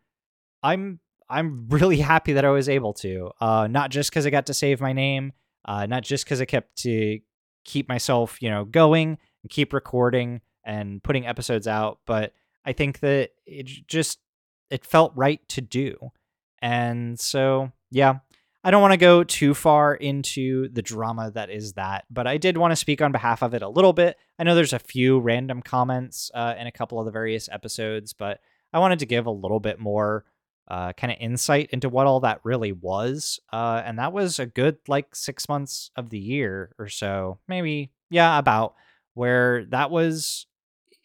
I'm 0.63 1.01
I'm 1.33 1.67
really 1.69 1.99
happy 1.99 2.35
that 2.35 2.45
I 2.45 2.51
was 2.51 2.69
able 2.69 2.93
to. 2.95 3.31
Uh 3.41 3.67
not 3.67 3.91
just 3.91 4.13
cuz 4.13 4.27
I 4.27 4.31
got 4.31 4.47
to 4.47 4.55
save 4.55 4.81
my 4.81 4.93
name, 4.93 5.33
uh 5.65 5.87
not 5.87 6.03
just 6.03 6.27
cuz 6.27 6.41
I 6.41 6.45
kept 6.45 6.77
to 6.79 7.21
keep 7.65 7.89
myself, 7.89 8.41
you 8.41 8.51
know, 8.51 8.65
going 8.65 9.19
and 9.43 9.51
keep 9.51 9.73
recording 9.73 10.41
and 10.65 11.03
putting 11.03 11.27
episodes 11.27 11.67
out, 11.67 11.99
but 12.07 12.33
I 12.65 12.73
think 12.73 13.01
that 13.01 13.31
it 13.47 13.67
just 13.87 14.19
it 14.71 14.85
felt 14.85 15.13
right 15.17 15.41
to 15.51 15.61
do. 15.61 16.13
And 16.61 17.19
so, 17.19 17.73
yeah, 17.91 18.21
I 18.65 18.71
don't 18.71 18.81
want 18.81 18.93
to 18.93 18.99
go 18.99 19.25
too 19.25 19.55
far 19.55 19.95
into 19.95 20.69
the 20.69 20.83
drama 20.83 21.33
that 21.33 21.51
is 21.51 21.73
that, 21.73 22.05
but 22.09 22.29
I 22.29 22.37
did 22.37 22.57
want 22.57 22.71
to 22.71 22.77
speak 22.77 23.03
on 23.03 23.11
behalf 23.11 23.43
of 23.43 23.55
it 23.55 23.63
a 23.63 23.69
little 23.69 23.93
bit. 23.93 24.17
I 24.39 24.45
know 24.45 24.55
there's 24.55 24.73
a 24.73 24.79
few 24.79 25.19
random 25.19 25.63
comments 25.63 26.31
uh, 26.33 26.55
in 26.57 26.69
a 26.69 26.73
couple 26.73 27.01
of 27.01 27.05
the 27.05 27.11
various 27.11 27.49
episodes, 27.51 28.13
but 28.13 28.41
I 28.73 28.79
wanted 28.79 29.01
to 29.01 29.07
give 29.07 29.27
a 29.27 29.33
little 29.33 29.59
bit 29.59 29.81
more 29.81 30.25
uh, 30.69 30.93
kind 30.95 31.13
of 31.13 31.19
insight 31.21 31.71
into 31.73 31.89
what 31.89 32.07
all 32.07 32.21
that 32.21 32.41
really 32.45 32.73
was. 32.73 33.41
Uh, 33.53 33.83
and 33.85 33.99
that 33.99 34.13
was 34.13 34.39
a 34.39 34.47
good 34.47 34.79
like 34.89 35.15
six 35.15 35.49
months 35.49 35.91
of 35.97 36.11
the 36.11 36.19
year 36.19 36.75
or 36.79 36.89
so, 36.89 37.39
maybe, 37.49 37.91
yeah, 38.11 38.39
about 38.39 38.75
where 39.15 39.65
that 39.67 39.91
was. 39.91 40.47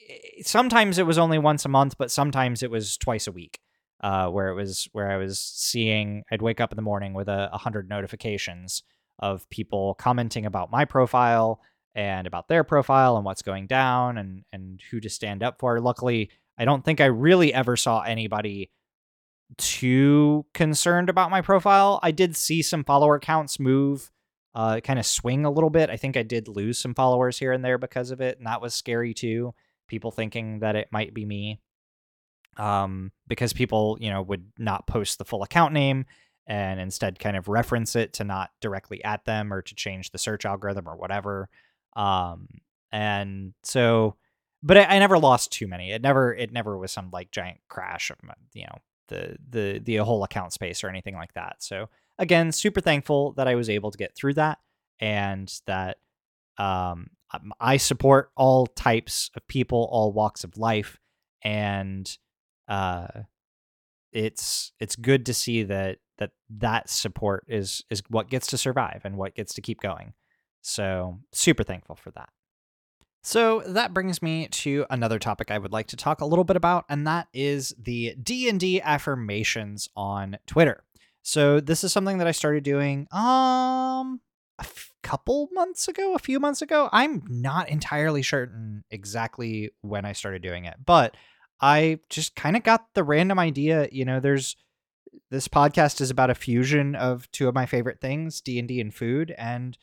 Eh, 0.10 0.42
sometimes 0.44 0.98
it 0.98 1.06
was 1.06 1.18
only 1.18 1.38
once 1.38 1.66
a 1.66 1.70
month, 1.70 1.98
but 1.98 2.12
sometimes 2.12 2.64
it 2.64 2.72
was 2.72 2.98
twice 2.98 3.28
a 3.28 3.32
week 3.32 3.60
uh, 4.02 4.30
where 4.30 4.50
it 4.50 4.56
was 4.56 4.88
where 4.92 5.10
I 5.10 5.18
was 5.18 5.40
seeing 5.40 6.24
I'd 6.32 6.42
wake 6.42 6.62
up 6.62 6.72
in 6.72 6.76
the 6.76 6.82
morning 6.82 7.14
with 7.14 7.28
a, 7.28 7.50
a 7.52 7.58
hundred 7.58 7.90
notifications 7.90 8.84
of 9.20 9.50
people 9.50 9.96
commenting 9.96 10.46
about 10.46 10.72
my 10.72 10.86
profile 10.86 11.60
and 11.96 12.28
about 12.28 12.48
their 12.48 12.64
profile 12.64 13.16
and 13.16 13.26
what's 13.26 13.42
going 13.42 13.68
down 13.68 14.18
and 14.18 14.44
and 14.54 14.82
who 14.92 15.00
to 15.00 15.10
stand 15.10 15.42
up 15.44 15.60
for. 15.60 15.80
Luckily, 15.80 16.30
I 16.58 16.66
don't 16.66 16.86
think 16.86 17.02
I 17.02 17.06
really 17.06 17.54
ever 17.54 17.76
saw 17.76 18.02
anybody 18.02 18.70
too 19.58 20.46
concerned 20.54 21.10
about 21.10 21.32
my 21.32 21.42
profile. 21.42 22.00
I 22.04 22.12
did 22.12 22.36
see 22.36 22.62
some 22.62 22.84
follower 22.84 23.20
counts 23.20 23.60
move, 23.60 24.12
uh, 24.54 24.80
kind 24.82 25.00
of 25.00 25.06
swing 25.06 25.46
a 25.46 25.52
little 25.52 25.70
bit. 25.70 25.90
I 25.90 25.98
think 25.98 26.18
I 26.18 26.24
did 26.24 26.48
lose 26.48 26.78
some 26.78 26.94
followers 26.94 27.38
here 27.38 27.52
and 27.52 27.64
there 27.64 27.78
because 27.78 28.12
of 28.12 28.22
it, 28.22 28.38
and 28.38 28.48
that 28.48 28.62
was 28.62 28.74
scary 28.74 29.14
too. 29.14 29.54
People 29.88 30.12
thinking 30.12 30.60
that 30.60 30.76
it 30.76 30.90
might 30.92 31.14
be 31.14 31.26
me 31.26 31.62
um, 32.58 33.12
because 33.28 33.54
people, 33.54 33.98
you 34.02 34.10
know, 34.10 34.22
would 34.22 34.52
not 34.58 34.88
post 34.88 35.18
the 35.18 35.26
full 35.26 35.44
account 35.44 35.74
name 35.74 36.06
and 36.48 36.80
instead 36.80 37.20
kind 37.20 37.38
of 37.38 37.48
reference 37.48 37.96
it 37.96 38.14
to 38.14 38.24
not 38.24 38.52
directly 38.62 39.04
at 39.04 39.26
them 39.26 39.54
or 39.54 39.62
to 39.62 39.76
change 39.76 40.12
the 40.12 40.18
search 40.18 40.46
algorithm 40.46 40.88
or 40.88 40.96
whatever. 40.96 41.50
Um, 41.96 42.48
and 42.92 43.54
so, 43.64 44.16
but 44.64 44.78
I, 44.78 44.84
I, 44.84 45.00
never 45.00 45.18
lost 45.18 45.52
too 45.52 45.68
many. 45.68 45.92
It 45.92 46.02
never, 46.02 46.34
it 46.34 46.52
never 46.52 46.78
was 46.78 46.92
some 46.92 47.10
like 47.12 47.32
giant 47.32 47.60
crash 47.68 48.12
of, 48.12 48.18
you 48.54 48.64
know, 48.64 48.78
the, 49.08 49.38
the, 49.50 49.80
the 49.80 49.96
whole 49.98 50.24
account 50.24 50.54
space 50.54 50.84
or 50.84 50.90
anything 50.90 51.16
like 51.16 51.34
that. 51.34 51.58
So 51.60 51.90
again, 52.18 52.52
super 52.52 52.82
thankful 52.82 53.34
that 53.34 53.48
I 53.48 53.56
was 53.56 53.70
able 53.70 53.92
to 53.92 53.98
get 53.98 54.16
through 54.16 54.36
that 54.36 54.60
and 55.00 55.52
that, 55.66 55.98
um, 56.58 57.10
I 57.60 57.78
support 57.78 58.32
all 58.36 58.68
types 58.68 59.30
of 59.36 59.48
people, 59.48 59.88
all 59.92 60.14
walks 60.14 60.44
of 60.44 60.58
life. 60.58 60.98
And, 61.44 62.10
uh, 62.68 63.08
it's 64.14 64.72
it's 64.80 64.96
good 64.96 65.26
to 65.26 65.34
see 65.34 65.64
that 65.64 65.98
that 66.18 66.32
that 66.50 66.90
support 66.90 67.46
is 67.48 67.84
is 67.90 68.02
what 68.10 68.30
gets 68.30 68.48
to 68.48 68.58
survive 68.58 69.02
and 69.04 69.18
what 69.18 69.36
gets 69.36 69.54
to 69.54 69.62
keep 69.62 69.82
going. 69.82 70.14
So 70.62 71.20
super 71.34 71.64
thankful 71.64 71.96
for 71.96 72.12
that. 72.12 72.30
So 73.24 73.62
that 73.68 73.94
brings 73.94 74.22
me 74.22 74.48
to 74.48 74.86
another 74.90 75.20
topic 75.20 75.52
I 75.52 75.58
would 75.58 75.74
like 75.74 75.88
to 75.88 75.98
talk 75.98 76.22
a 76.22 76.26
little 76.26 76.46
bit 76.46 76.56
about, 76.56 76.86
and 76.88 77.06
that 77.08 77.28
is 77.34 77.76
the 77.78 78.16
D 78.22 78.48
and 78.48 78.60
D 78.60 78.82
affirmations 78.82 79.90
on 79.96 80.38
Twitter. 80.48 80.84
So 81.24 81.60
this 81.60 81.84
is 81.84 81.92
something 81.92 82.20
that 82.20 82.28
I 82.28 82.32
started 82.32 82.64
doing 82.64 83.08
um 83.12 84.22
a 84.60 84.64
f- 84.64 84.94
couple 85.04 85.50
months 85.52 85.88
ago, 85.88 86.16
a 86.16 86.20
few 86.20 86.40
months 86.40 86.62
ago. 86.62 86.90
I'm 86.92 87.22
not 87.28 87.70
entirely 87.70 88.24
certain 88.24 88.84
exactly 88.90 89.72
when 89.82 90.06
I 90.06 90.14
started 90.14 90.42
doing 90.42 90.66
it, 90.66 90.76
but 90.86 91.16
I 91.60 92.00
just 92.10 92.36
kind 92.36 92.56
of 92.56 92.64
got 92.64 92.94
the 92.94 93.04
random 93.04 93.40
idea, 93.40 93.90
you 93.92 94.06
know, 94.06 94.20
there's 94.20 94.56
this 95.30 95.48
podcast 95.48 96.00
is 96.02 96.10
about 96.10 96.30
a 96.30 96.36
fusion 96.36 96.96
of 96.96 97.30
two 97.32 97.48
of 97.48 97.56
my 97.56 97.66
favorite 97.66 98.00
things, 98.00 98.40
D&D 98.42 98.80
and 98.80 98.94
food, 98.94 99.34
and 99.38 99.78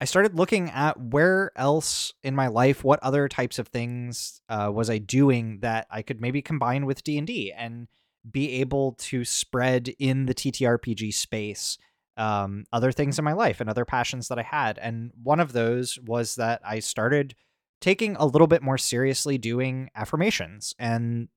I 0.00 0.04
started 0.04 0.36
looking 0.36 0.70
at 0.70 1.00
where 1.00 1.50
else 1.56 2.12
in 2.22 2.36
my 2.36 2.46
life, 2.46 2.84
what 2.84 3.02
other 3.02 3.28
types 3.28 3.58
of 3.58 3.68
things 3.68 4.40
uh, 4.48 4.70
was 4.72 4.88
I 4.88 4.98
doing 4.98 5.60
that 5.60 5.86
I 5.90 6.02
could 6.02 6.20
maybe 6.20 6.40
combine 6.40 6.86
with 6.86 7.02
D&D 7.02 7.52
and 7.56 7.88
be 8.30 8.60
able 8.60 8.92
to 8.92 9.24
spread 9.24 9.88
in 9.98 10.26
the 10.26 10.34
TTRPG 10.34 11.12
space 11.14 11.78
um, 12.16 12.64
other 12.72 12.92
things 12.92 13.18
in 13.18 13.24
my 13.24 13.32
life 13.32 13.60
and 13.60 13.68
other 13.68 13.84
passions 13.84 14.28
that 14.28 14.38
I 14.38 14.42
had. 14.42 14.78
And 14.78 15.10
one 15.22 15.40
of 15.40 15.52
those 15.52 15.98
was 16.04 16.36
that 16.36 16.60
I 16.64 16.78
started– 16.78 17.34
taking 17.80 18.16
a 18.16 18.26
little 18.26 18.46
bit 18.46 18.62
more 18.62 18.78
seriously 18.78 19.38
doing 19.38 19.90
affirmations 19.94 20.74
and 20.78 21.28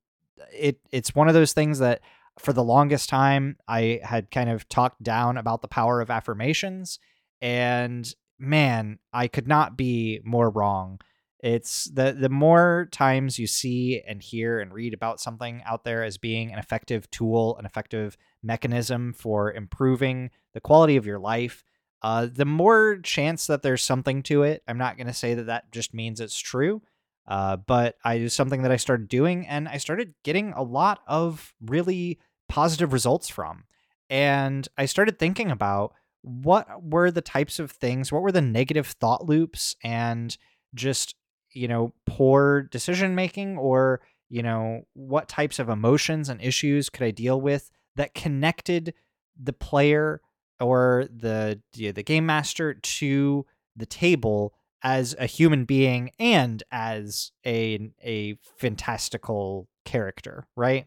it 0.51 0.79
it's 0.91 1.13
one 1.13 1.27
of 1.27 1.33
those 1.33 1.53
things 1.53 1.79
that 1.79 2.01
for 2.39 2.53
the 2.53 2.63
longest 2.63 3.09
time 3.09 3.57
I 3.67 3.99
had 4.03 4.31
kind 4.31 4.49
of 4.49 4.67
talked 4.67 5.03
down 5.03 5.37
about 5.37 5.61
the 5.61 5.67
power 5.67 6.01
of 6.01 6.09
affirmations 6.09 6.97
and 7.41 8.11
man 8.41 8.99
I 9.13 9.27
could 9.27 9.47
not 9.47 9.77
be 9.77 10.19
more 10.23 10.49
wrong 10.49 10.99
It's 11.41 11.85
the 11.85 12.13
the 12.13 12.29
more 12.29 12.87
times 12.91 13.39
you 13.39 13.47
see 13.47 14.01
and 14.07 14.21
hear 14.21 14.59
and 14.59 14.73
read 14.73 14.93
about 14.93 15.19
something 15.19 15.61
out 15.65 15.83
there 15.83 16.03
as 16.03 16.17
being 16.17 16.51
an 16.51 16.59
effective 16.59 17.09
tool, 17.09 17.57
an 17.57 17.65
effective 17.65 18.15
mechanism 18.43 19.13
for 19.13 19.51
improving 19.51 20.29
the 20.53 20.61
quality 20.61 20.97
of 20.97 21.05
your 21.05 21.19
life, 21.19 21.63
uh, 22.03 22.27
the 22.31 22.45
more 22.45 22.99
chance 23.03 23.47
that 23.47 23.63
there's 23.63 23.83
something 23.83 24.21
to 24.23 24.43
it. 24.43 24.61
I'm 24.67 24.77
not 24.77 24.97
going 24.97 25.07
to 25.07 25.13
say 25.13 25.33
that 25.33 25.47
that 25.47 25.71
just 25.71 25.93
means 25.93 26.19
it's 26.19 26.37
true, 26.37 26.81
uh, 27.27 27.57
but 27.57 27.95
I 28.03 28.15
is 28.15 28.33
something 28.33 28.61
that 28.63 28.71
I 28.71 28.77
started 28.77 29.07
doing, 29.07 29.47
and 29.47 29.67
I 29.67 29.77
started 29.77 30.13
getting 30.23 30.53
a 30.53 30.63
lot 30.63 30.99
of 31.07 31.53
really 31.59 32.19
positive 32.49 32.93
results 32.93 33.29
from. 33.29 33.63
And 34.09 34.67
I 34.77 34.85
started 34.85 35.17
thinking 35.17 35.49
about 35.51 35.93
what 36.21 36.83
were 36.83 37.11
the 37.11 37.21
types 37.21 37.59
of 37.59 37.71
things, 37.71 38.11
what 38.11 38.21
were 38.21 38.31
the 38.31 38.41
negative 38.41 38.87
thought 38.87 39.25
loops, 39.25 39.75
and 39.83 40.37
just 40.73 41.15
you 41.51 41.67
know 41.67 41.93
poor 42.05 42.63
decision 42.63 43.15
making, 43.15 43.57
or 43.57 44.01
you 44.29 44.43
know 44.43 44.81
what 44.93 45.27
types 45.27 45.59
of 45.59 45.69
emotions 45.69 46.29
and 46.29 46.41
issues 46.41 46.89
could 46.89 47.03
I 47.03 47.11
deal 47.11 47.39
with 47.39 47.71
that 47.95 48.13
connected 48.13 48.93
the 49.41 49.53
player 49.53 50.21
or 50.59 51.07
the 51.13 51.61
the 51.73 52.03
game 52.03 52.25
master 52.25 52.75
to 52.75 53.45
the 53.75 53.85
table 53.85 54.53
as 54.83 55.15
a 55.19 55.25
human 55.25 55.65
being 55.65 56.11
and 56.19 56.63
as 56.71 57.31
a 57.45 57.91
a 58.03 58.37
fantastical 58.57 59.67
character, 59.85 60.45
right? 60.55 60.85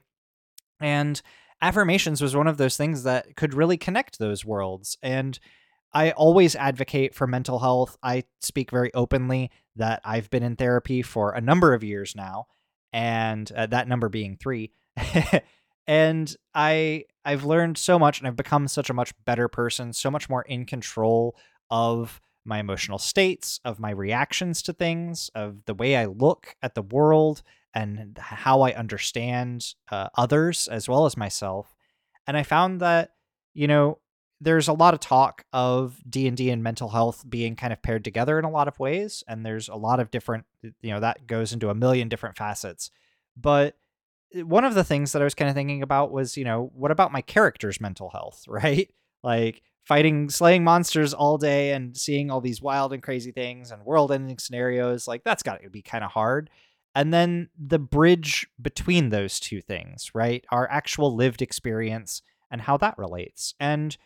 And 0.80 1.20
affirmations 1.64 2.20
was 2.20 2.36
one 2.36 2.46
of 2.46 2.58
those 2.58 2.76
things 2.76 3.02
that 3.02 3.36
could 3.36 3.54
really 3.54 3.76
connect 3.76 4.18
those 4.18 4.44
worlds 4.44 4.96
and 5.02 5.38
I 5.94 6.10
always 6.10 6.56
advocate 6.56 7.14
for 7.14 7.26
mental 7.26 7.60
health. 7.60 7.96
I 8.02 8.24
speak 8.40 8.72
very 8.72 8.92
openly 8.94 9.52
that 9.76 10.00
I've 10.04 10.28
been 10.28 10.42
in 10.42 10.56
therapy 10.56 11.02
for 11.02 11.32
a 11.32 11.40
number 11.40 11.72
of 11.72 11.84
years 11.84 12.16
now, 12.16 12.48
and 12.92 13.50
uh, 13.52 13.66
that 13.66 13.86
number 13.86 14.08
being 14.08 14.36
three. 14.36 14.72
and 15.86 16.36
I 16.52 17.04
I've 17.24 17.44
learned 17.44 17.78
so 17.78 17.98
much, 17.98 18.18
and 18.18 18.26
I've 18.26 18.36
become 18.36 18.66
such 18.66 18.90
a 18.90 18.94
much 18.94 19.12
better 19.24 19.46
person, 19.46 19.92
so 19.92 20.10
much 20.10 20.28
more 20.28 20.42
in 20.42 20.66
control 20.66 21.36
of 21.70 22.20
my 22.44 22.58
emotional 22.58 22.98
states, 22.98 23.60
of 23.64 23.78
my 23.78 23.90
reactions 23.90 24.62
to 24.62 24.72
things, 24.72 25.30
of 25.34 25.64
the 25.66 25.74
way 25.74 25.96
I 25.96 26.06
look 26.06 26.56
at 26.60 26.74
the 26.74 26.82
world, 26.82 27.42
and 27.74 28.16
how 28.18 28.60
I 28.62 28.72
understand 28.72 29.74
uh, 29.90 30.08
others 30.16 30.68
as 30.68 30.88
well 30.88 31.06
as 31.06 31.16
myself. 31.16 31.74
And 32.26 32.36
I 32.36 32.42
found 32.42 32.80
that, 32.80 33.10
you 33.52 33.66
know, 33.66 33.98
there's 34.40 34.68
a 34.68 34.72
lot 34.72 34.94
of 34.94 35.00
talk 35.00 35.44
of 35.52 36.00
D&D 36.08 36.50
and 36.50 36.62
mental 36.62 36.88
health 36.88 37.24
being 37.28 37.56
kind 37.56 37.72
of 37.72 37.82
paired 37.82 38.04
together 38.04 38.38
in 38.38 38.44
a 38.44 38.50
lot 38.50 38.68
of 38.68 38.78
ways 38.78 39.24
and 39.26 39.44
there's 39.44 39.68
a 39.68 39.74
lot 39.74 40.00
of 40.00 40.10
different 40.10 40.44
you 40.82 40.90
know 40.90 41.00
that 41.00 41.26
goes 41.26 41.52
into 41.52 41.70
a 41.70 41.74
million 41.74 42.08
different 42.08 42.36
facets. 42.36 42.90
But 43.36 43.76
eh, 44.34 44.42
one 44.42 44.64
of 44.64 44.74
the 44.74 44.84
things 44.84 45.12
that 45.12 45.22
I 45.22 45.24
was 45.24 45.34
kind 45.34 45.48
of 45.48 45.54
thinking 45.54 45.82
about 45.82 46.12
was, 46.12 46.36
you 46.36 46.44
know, 46.44 46.70
what 46.74 46.90
about 46.90 47.12
my 47.12 47.22
character's 47.22 47.80
mental 47.80 48.10
health, 48.10 48.44
right? 48.48 48.90
Like 49.22 49.62
fighting 49.84 50.30
slaying 50.30 50.64
monsters 50.64 51.14
all 51.14 51.38
day 51.38 51.72
and 51.72 51.96
seeing 51.96 52.30
all 52.30 52.40
these 52.40 52.62
wild 52.62 52.92
and 52.92 53.02
crazy 53.02 53.32
things 53.32 53.70
and 53.70 53.84
world 53.84 54.10
ending 54.10 54.38
scenarios 54.38 55.06
like 55.06 55.22
that's 55.24 55.42
got 55.42 55.62
to 55.62 55.68
be 55.68 55.82
kind 55.82 56.02
of 56.02 56.10
hard 56.10 56.48
and 56.94 57.12
then 57.12 57.48
the 57.58 57.78
bridge 57.78 58.46
between 58.60 59.10
those 59.10 59.40
two 59.40 59.60
things 59.60 60.10
right? 60.14 60.44
Our 60.50 60.70
actual 60.70 61.14
lived 61.14 61.42
experience 61.42 62.22
and 62.50 62.60
how 62.62 62.76
that 62.78 62.98
relates. 62.98 63.54
And 63.58 63.96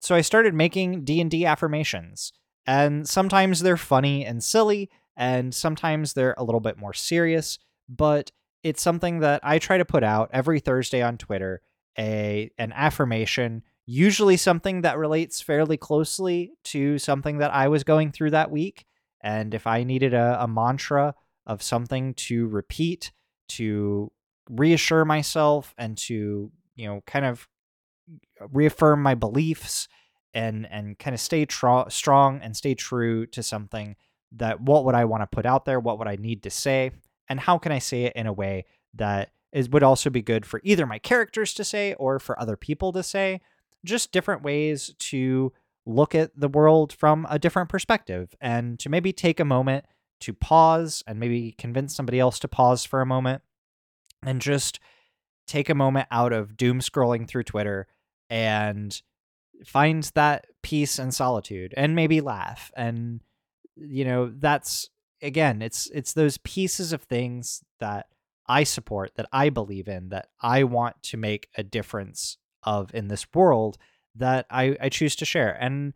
so 0.00 0.14
i 0.14 0.20
started 0.20 0.54
making 0.54 1.04
d&d 1.04 1.44
affirmations. 1.44 2.32
And 2.66 3.08
sometimes 3.08 3.60
they're 3.60 3.76
funny 3.76 4.24
and 4.24 4.42
silly 4.42 4.90
and 5.16 5.54
sometimes 5.54 6.12
they're 6.12 6.34
a 6.38 6.44
little 6.44 6.60
bit 6.60 6.78
more 6.78 6.94
serious 6.94 7.58
but 7.88 8.30
it's 8.62 8.82
something 8.82 9.20
that 9.20 9.40
i 9.42 9.58
try 9.58 9.78
to 9.78 9.84
put 9.84 10.04
out 10.04 10.28
every 10.32 10.60
thursday 10.60 11.00
on 11.00 11.16
twitter 11.16 11.62
a 11.98 12.50
an 12.58 12.72
affirmation 12.72 13.62
usually 13.90 14.36
something 14.36 14.82
that 14.82 14.98
relates 14.98 15.40
fairly 15.40 15.78
closely 15.78 16.52
to 16.62 16.98
something 16.98 17.38
that 17.38 17.50
I 17.54 17.68
was 17.68 17.84
going 17.84 18.12
through 18.12 18.32
that 18.32 18.50
week. 18.50 18.84
And 19.22 19.54
if 19.54 19.66
I 19.66 19.82
needed 19.82 20.12
a, 20.12 20.36
a 20.42 20.46
mantra 20.46 21.14
of 21.48 21.62
something 21.62 22.14
to 22.14 22.46
repeat, 22.46 23.10
to 23.48 24.12
reassure 24.48 25.04
myself 25.04 25.74
and 25.76 25.96
to, 25.96 26.52
you 26.76 26.86
know, 26.86 27.02
kind 27.06 27.24
of 27.24 27.48
uh, 28.40 28.46
reaffirm 28.52 29.02
my 29.02 29.14
beliefs 29.14 29.88
and 30.34 30.68
and 30.70 30.98
kind 30.98 31.14
of 31.14 31.20
stay 31.20 31.46
tr- 31.46 31.88
strong 31.88 32.40
and 32.42 32.56
stay 32.56 32.74
true 32.74 33.26
to 33.26 33.42
something 33.42 33.96
that 34.32 34.60
what 34.60 34.84
would 34.84 34.94
I 34.94 35.06
want 35.06 35.22
to 35.22 35.26
put 35.26 35.46
out 35.46 35.64
there? 35.64 35.80
What 35.80 35.98
would 35.98 36.08
I 36.08 36.16
need 36.16 36.42
to 36.42 36.50
say? 36.50 36.92
And 37.28 37.40
how 37.40 37.58
can 37.58 37.72
I 37.72 37.78
say 37.78 38.04
it 38.04 38.12
in 38.14 38.26
a 38.26 38.32
way 38.32 38.66
that 38.94 39.30
is 39.52 39.68
would 39.70 39.82
also 39.82 40.10
be 40.10 40.22
good 40.22 40.44
for 40.44 40.60
either 40.62 40.86
my 40.86 40.98
characters 40.98 41.54
to 41.54 41.64
say 41.64 41.94
or 41.94 42.18
for 42.18 42.38
other 42.38 42.56
people 42.56 42.92
to 42.92 43.02
say 43.02 43.40
just 43.84 44.12
different 44.12 44.42
ways 44.42 44.94
to 44.98 45.52
look 45.86 46.14
at 46.14 46.38
the 46.38 46.48
world 46.48 46.92
from 46.92 47.26
a 47.30 47.38
different 47.38 47.70
perspective 47.70 48.34
and 48.40 48.78
to 48.78 48.90
maybe 48.90 49.12
take 49.12 49.40
a 49.40 49.44
moment 49.44 49.86
to 50.20 50.32
pause 50.32 51.02
and 51.06 51.18
maybe 51.18 51.52
convince 51.52 51.94
somebody 51.94 52.18
else 52.18 52.38
to 52.40 52.48
pause 52.48 52.84
for 52.84 53.00
a 53.00 53.06
moment 53.06 53.42
and 54.24 54.40
just 54.40 54.80
take 55.46 55.68
a 55.68 55.74
moment 55.74 56.08
out 56.10 56.32
of 56.32 56.56
doom 56.56 56.80
scrolling 56.80 57.26
through 57.26 57.44
Twitter 57.44 57.86
and 58.28 59.00
find 59.64 60.04
that 60.14 60.46
peace 60.62 60.98
and 60.98 61.14
solitude 61.14 61.74
and 61.76 61.96
maybe 61.96 62.20
laugh 62.20 62.70
and 62.76 63.20
you 63.74 64.04
know 64.04 64.32
that's 64.38 64.88
again 65.20 65.62
it's 65.62 65.88
it's 65.92 66.12
those 66.12 66.38
pieces 66.38 66.92
of 66.92 67.02
things 67.02 67.64
that 67.80 68.06
I 68.48 68.64
support 68.64 69.12
that 69.16 69.28
I 69.32 69.50
believe 69.50 69.88
in 69.88 70.08
that 70.08 70.28
I 70.40 70.64
want 70.64 71.02
to 71.04 71.16
make 71.16 71.48
a 71.56 71.62
difference 71.62 72.38
of 72.62 72.94
in 72.94 73.08
this 73.08 73.26
world 73.34 73.76
that 74.14 74.46
I, 74.50 74.76
I 74.80 74.88
choose 74.88 75.14
to 75.16 75.24
share. 75.24 75.56
And 75.60 75.92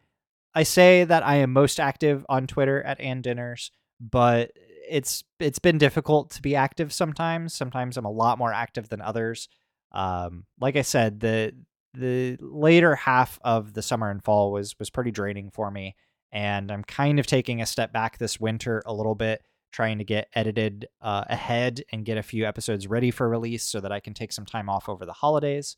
I 0.55 0.63
say 0.63 1.05
that 1.05 1.25
I 1.25 1.37
am 1.37 1.53
most 1.53 1.81
active 1.81 2.27
on 2.29 2.47
Twitter 2.47 2.83
at 2.83 3.01
and 3.01 3.23
dinners, 3.23 3.73
but 4.11 4.51
it's 4.89 5.23
it's 5.39 5.61
been 5.61 5.79
difficult 5.79 6.31
to 6.31 6.43
be 6.43 6.57
active 6.57 6.93
sometimes. 6.93 7.55
Sometimes 7.55 7.97
I'm 7.97 8.05
a 8.05 8.11
lot 8.11 8.39
more 8.39 8.53
active 8.53 8.89
than 8.89 9.01
others. 9.01 9.49
Um, 9.93 10.45
like 10.61 10.77
I 10.77 10.83
said, 10.83 11.21
the 11.21 11.55
the 11.95 12.37
later 12.41 12.97
half 12.97 13.39
of 13.43 13.75
the 13.75 13.83
summer 13.83 14.11
and 14.11 14.23
fall 14.23 14.51
was 14.53 14.79
was 14.79 14.91
pretty 14.91 15.13
draining 15.13 15.51
for 15.51 15.71
me, 15.71 15.95
and 16.33 16.71
I'm 16.73 16.83
kind 16.83 17.19
of 17.21 17.27
taking 17.27 17.63
a 17.63 17.67
step 17.67 17.93
back 17.93 18.19
this 18.19 18.41
winter 18.41 18.83
a 18.85 18.93
little 18.93 19.15
bit, 19.15 19.43
trying 19.73 19.99
to 19.99 20.05
get 20.05 20.29
edited 20.35 20.89
uh, 21.01 21.25
ahead 21.29 21.83
and 21.93 22.05
get 22.05 22.19
a 22.19 22.23
few 22.23 22.45
episodes 22.45 22.87
ready 22.89 23.11
for 23.11 23.29
release 23.29 23.65
so 23.65 23.81
that 23.81 23.93
I 23.93 24.01
can 24.01 24.15
take 24.15 24.33
some 24.33 24.47
time 24.47 24.69
off 24.69 24.89
over 24.89 25.07
the 25.07 25.13
holidays. 25.13 25.77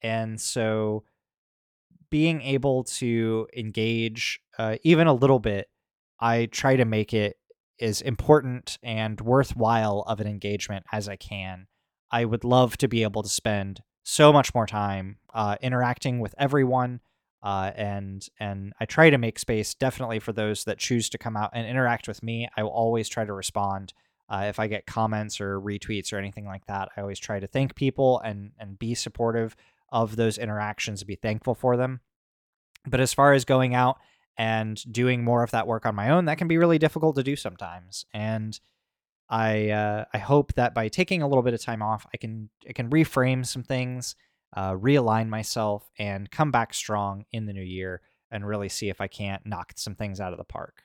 And 0.00 0.40
so 0.40 1.04
being 2.10 2.40
able 2.42 2.84
to 2.84 3.46
engage 3.54 4.40
uh, 4.58 4.76
even 4.82 5.06
a 5.06 5.12
little 5.12 5.40
bit, 5.40 5.68
I 6.20 6.46
try 6.46 6.76
to 6.76 6.84
make 6.84 7.12
it 7.12 7.36
as 7.80 8.00
important 8.00 8.78
and 8.82 9.20
worthwhile 9.20 10.04
of 10.06 10.20
an 10.20 10.26
engagement 10.26 10.84
as 10.92 11.08
I 11.08 11.16
can. 11.16 11.66
I 12.10 12.24
would 12.24 12.44
love 12.44 12.76
to 12.78 12.88
be 12.88 13.02
able 13.02 13.22
to 13.22 13.28
spend 13.28 13.82
so 14.02 14.32
much 14.32 14.54
more 14.54 14.66
time 14.66 15.18
uh, 15.34 15.56
interacting 15.60 16.20
with 16.20 16.34
everyone, 16.38 17.00
uh, 17.42 17.70
and 17.76 18.26
and 18.40 18.72
I 18.80 18.86
try 18.86 19.10
to 19.10 19.18
make 19.18 19.38
space 19.38 19.74
definitely 19.74 20.18
for 20.18 20.32
those 20.32 20.64
that 20.64 20.78
choose 20.78 21.10
to 21.10 21.18
come 21.18 21.36
out 21.36 21.50
and 21.52 21.66
interact 21.66 22.08
with 22.08 22.22
me. 22.22 22.48
I 22.56 22.62
will 22.62 22.70
always 22.70 23.08
try 23.08 23.24
to 23.24 23.32
respond. 23.32 23.92
Uh, 24.30 24.46
if 24.48 24.58
I 24.58 24.66
get 24.66 24.86
comments 24.86 25.40
or 25.40 25.60
retweets 25.60 26.12
or 26.12 26.16
anything 26.16 26.46
like 26.46 26.66
that, 26.66 26.88
I 26.96 27.00
always 27.02 27.18
try 27.18 27.38
to 27.40 27.46
thank 27.46 27.74
people 27.74 28.20
and 28.20 28.52
and 28.58 28.78
be 28.78 28.94
supportive 28.94 29.54
of 29.90 30.16
those 30.16 30.38
interactions, 30.38 31.04
be 31.04 31.16
thankful 31.16 31.54
for 31.54 31.76
them. 31.76 32.00
But 32.86 33.00
as 33.00 33.12
far 33.12 33.34
as 33.34 33.44
going 33.44 33.74
out 33.74 33.98
and 34.38 34.80
doing 34.90 35.24
more 35.24 35.42
of 35.42 35.50
that 35.50 35.66
work 35.66 35.84
on 35.84 35.96
my 35.96 36.10
own, 36.10 36.26
that 36.26 36.38
can 36.38 36.48
be 36.48 36.56
really 36.56 36.78
difficult 36.78 37.16
to 37.16 37.24
do 37.24 37.36
sometimes. 37.36 38.06
And 38.14 38.58
I 39.28 39.70
uh, 39.70 40.04
I 40.14 40.18
hope 40.18 40.54
that 40.54 40.74
by 40.74 40.88
taking 40.88 41.20
a 41.20 41.28
little 41.28 41.42
bit 41.42 41.54
of 41.54 41.60
time 41.60 41.82
off, 41.82 42.06
I 42.14 42.16
can 42.16 42.48
I 42.66 42.72
can 42.72 42.88
reframe 42.88 43.44
some 43.44 43.64
things, 43.64 44.14
uh, 44.56 44.72
realign 44.72 45.28
myself, 45.28 45.90
and 45.98 46.30
come 46.30 46.50
back 46.50 46.72
strong 46.72 47.24
in 47.32 47.46
the 47.46 47.52
new 47.52 47.60
year 47.62 48.00
and 48.30 48.46
really 48.46 48.68
see 48.68 48.88
if 48.88 49.00
I 49.00 49.08
can't 49.08 49.44
knock 49.44 49.72
some 49.76 49.94
things 49.94 50.20
out 50.20 50.32
of 50.32 50.38
the 50.38 50.44
park. 50.44 50.84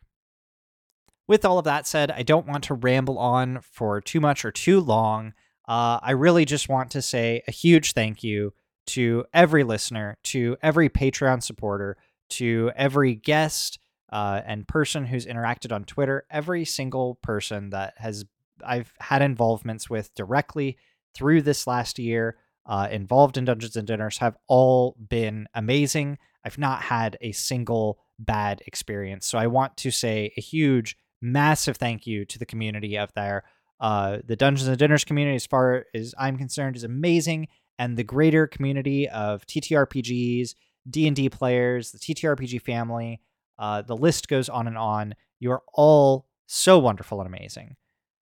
With 1.27 1.45
all 1.45 1.57
of 1.57 1.65
that 1.65 1.87
said, 1.87 2.11
I 2.11 2.23
don't 2.23 2.47
want 2.47 2.65
to 2.65 2.73
ramble 2.73 3.17
on 3.17 3.59
for 3.61 4.01
too 4.01 4.19
much 4.19 4.43
or 4.43 4.51
too 4.51 4.81
long. 4.81 5.33
Uh, 5.67 5.99
I 6.01 6.11
really 6.11 6.43
just 6.43 6.67
want 6.67 6.91
to 6.91 7.01
say 7.01 7.43
a 7.47 7.51
huge 7.51 7.93
thank 7.93 8.23
you 8.23 8.53
to 8.87 9.23
every 9.33 9.63
listener, 9.63 10.17
to 10.23 10.57
every 10.61 10.89
Patreon 10.89 11.41
supporter, 11.41 11.95
to 12.33 12.71
every 12.75 13.15
guest 13.15 13.79
uh, 14.11 14.41
and 14.45 14.67
person 14.67 15.05
who's 15.05 15.25
interacted 15.25 15.71
on 15.71 15.85
Twitter, 15.85 16.25
every 16.29 16.65
single 16.65 17.15
person 17.15 17.71
that 17.71 17.93
has 17.97 18.25
I've 18.65 18.93
had 18.99 19.21
involvements 19.21 19.89
with 19.89 20.13
directly 20.15 20.77
through 21.13 21.41
this 21.41 21.67
last 21.67 21.99
year, 21.99 22.37
uh, 22.65 22.87
involved 22.91 23.37
in 23.37 23.45
Dungeons 23.45 23.75
and 23.75 23.87
Dinners, 23.87 24.19
have 24.19 24.37
all 24.47 24.95
been 25.09 25.47
amazing. 25.53 26.17
I've 26.45 26.57
not 26.57 26.81
had 26.83 27.17
a 27.21 27.31
single 27.31 27.99
bad 28.19 28.61
experience. 28.65 29.25
So 29.25 29.37
I 29.37 29.47
want 29.47 29.77
to 29.77 29.91
say 29.91 30.31
a 30.37 30.41
huge, 30.41 30.97
massive 31.21 31.77
thank 31.77 32.07
you 32.07 32.25
to 32.25 32.39
the 32.39 32.45
community 32.45 32.97
out 32.97 33.15
there. 33.15 33.43
Uh, 33.79 34.19
the 34.25 34.35
Dungeons 34.35 34.67
and 34.67 34.77
Dinners 34.77 35.03
community, 35.03 35.35
as 35.35 35.45
far 35.45 35.85
as 35.93 36.13
I'm 36.17 36.37
concerned, 36.37 36.75
is 36.75 36.83
amazing, 36.83 37.47
and 37.77 37.97
the 37.97 38.03
greater 38.03 38.47
community 38.47 39.09
of 39.09 39.45
TTRPGs, 39.45 40.55
D 40.89 41.07
and 41.07 41.15
D 41.15 41.29
players, 41.29 41.91
the 41.91 41.99
TTRPG 41.99 42.61
family, 42.61 43.21
uh, 43.57 43.81
the 43.81 43.95
list 43.95 44.27
goes 44.27 44.49
on 44.49 44.67
and 44.67 44.77
on. 44.77 45.15
You 45.39 45.51
are 45.51 45.63
all 45.73 46.27
so 46.45 46.79
wonderful 46.79 47.19
and 47.21 47.27
amazing. 47.27 47.75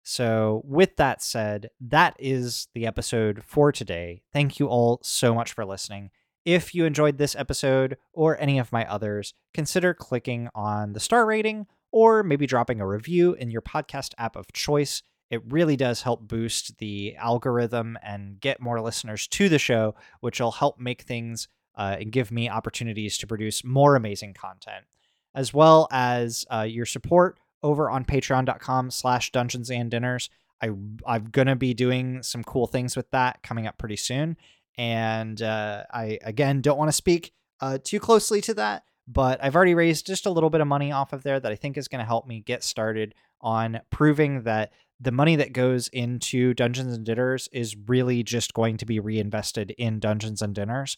So, 0.04 0.62
with 0.66 0.98
that 0.98 1.24
said, 1.24 1.72
that 1.82 2.16
is 2.20 2.68
the 2.76 2.86
episode 2.86 3.44
for 3.44 3.72
today. 3.72 4.22
Thank 4.32 4.60
you 4.60 4.68
all 4.68 5.00
so 5.02 5.34
much 5.34 5.54
for 5.54 5.66
listening. 5.66 6.12
If 6.46 6.76
you 6.76 6.86
enjoyed 6.86 7.18
this 7.18 7.36
episode 7.36 7.98
or 8.14 8.40
any 8.40 8.60
of 8.60 8.72
my 8.72 8.86
others, 8.86 9.34
consider 9.52 9.96
clicking 9.96 10.48
on 10.54 10.94
the 10.94 11.00
star 11.00 11.26
rating 11.26 11.66
or 11.92 12.22
maybe 12.22 12.46
dropping 12.46 12.80
a 12.80 12.88
review 12.88 13.34
in 13.34 13.50
your 13.50 13.64
podcast 13.64 14.14
app 14.20 14.36
of 14.36 14.54
choice. 14.54 15.02
It 15.32 15.42
really 15.52 15.76
does 15.76 16.04
help 16.04 16.28
boost 16.28 16.78
the 16.78 17.16
algorithm 17.16 17.98
and 18.04 18.40
get 18.40 18.62
more 18.62 18.82
listeners 18.82 19.28
to 19.30 19.50
the 19.50 19.58
show, 19.58 19.96
which 20.20 20.40
will 20.40 20.52
help 20.52 20.80
make 20.80 21.02
things 21.02 21.48
uh, 21.78 21.98
and 22.00 22.12
give 22.12 22.32
me 22.32 22.50
opportunities 22.50 23.18
to 23.18 23.28
produce 23.28 23.64
more 23.64 23.96
amazing 23.96 24.34
content, 24.34 24.86
as 25.34 25.54
well 25.54 25.88
as 25.92 26.46
uh, 26.50 26.62
your 26.62 26.86
support 26.86 27.40
over 27.64 27.90
on 27.90 28.06
patreon.com 28.06 28.92
slash 28.92 29.32
dungeons 29.32 29.72
and 29.72 29.90
dinners. 29.92 30.30
I, 30.62 30.70
I'm 31.06 31.30
going 31.32 31.48
to 31.48 31.56
be 31.56 31.74
doing 31.74 32.24
some 32.24 32.44
cool 32.44 32.68
things 32.68 32.96
with 32.96 33.10
that 33.12 33.44
coming 33.44 33.68
up 33.68 33.78
pretty 33.78 33.98
soon. 33.98 34.38
And 34.78 35.42
uh, 35.42 35.84
I, 35.92 36.20
again, 36.24 36.62
don't 36.62 36.78
want 36.78 36.90
to 36.90 36.94
speak 36.94 37.34
uh, 37.62 37.78
too 37.84 38.00
closely 38.00 38.42
to 38.42 38.54
that, 38.56 38.84
but 39.08 39.44
I've 39.44 39.56
already 39.56 39.76
raised 39.76 40.06
just 40.06 40.26
a 40.26 40.32
little 40.32 40.50
bit 40.50 40.62
of 40.62 40.68
money 40.68 40.92
off 40.92 41.14
of 41.14 41.24
there 41.24 41.40
that 41.40 41.52
I 41.52 41.56
think 41.56 41.78
is 41.78 41.88
going 41.88 42.00
to 42.00 42.06
help 42.06 42.28
me 42.28 42.42
get 42.42 42.64
started 42.64 43.16
on 43.42 43.82
proving 43.90 44.44
that 44.44 44.72
the 45.00 45.12
money 45.12 45.36
that 45.36 45.54
goes 45.54 45.88
into 45.90 46.54
Dungeons 46.54 46.96
and 46.96 47.06
Dinners 47.06 47.50
is 47.52 47.76
really 47.88 48.24
just 48.24 48.54
going 48.54 48.78
to 48.78 48.86
be 48.86 49.00
reinvested 49.00 49.72
in 49.72 50.00
Dungeons 50.00 50.42
and 50.42 50.56
Dinners. 50.56 50.98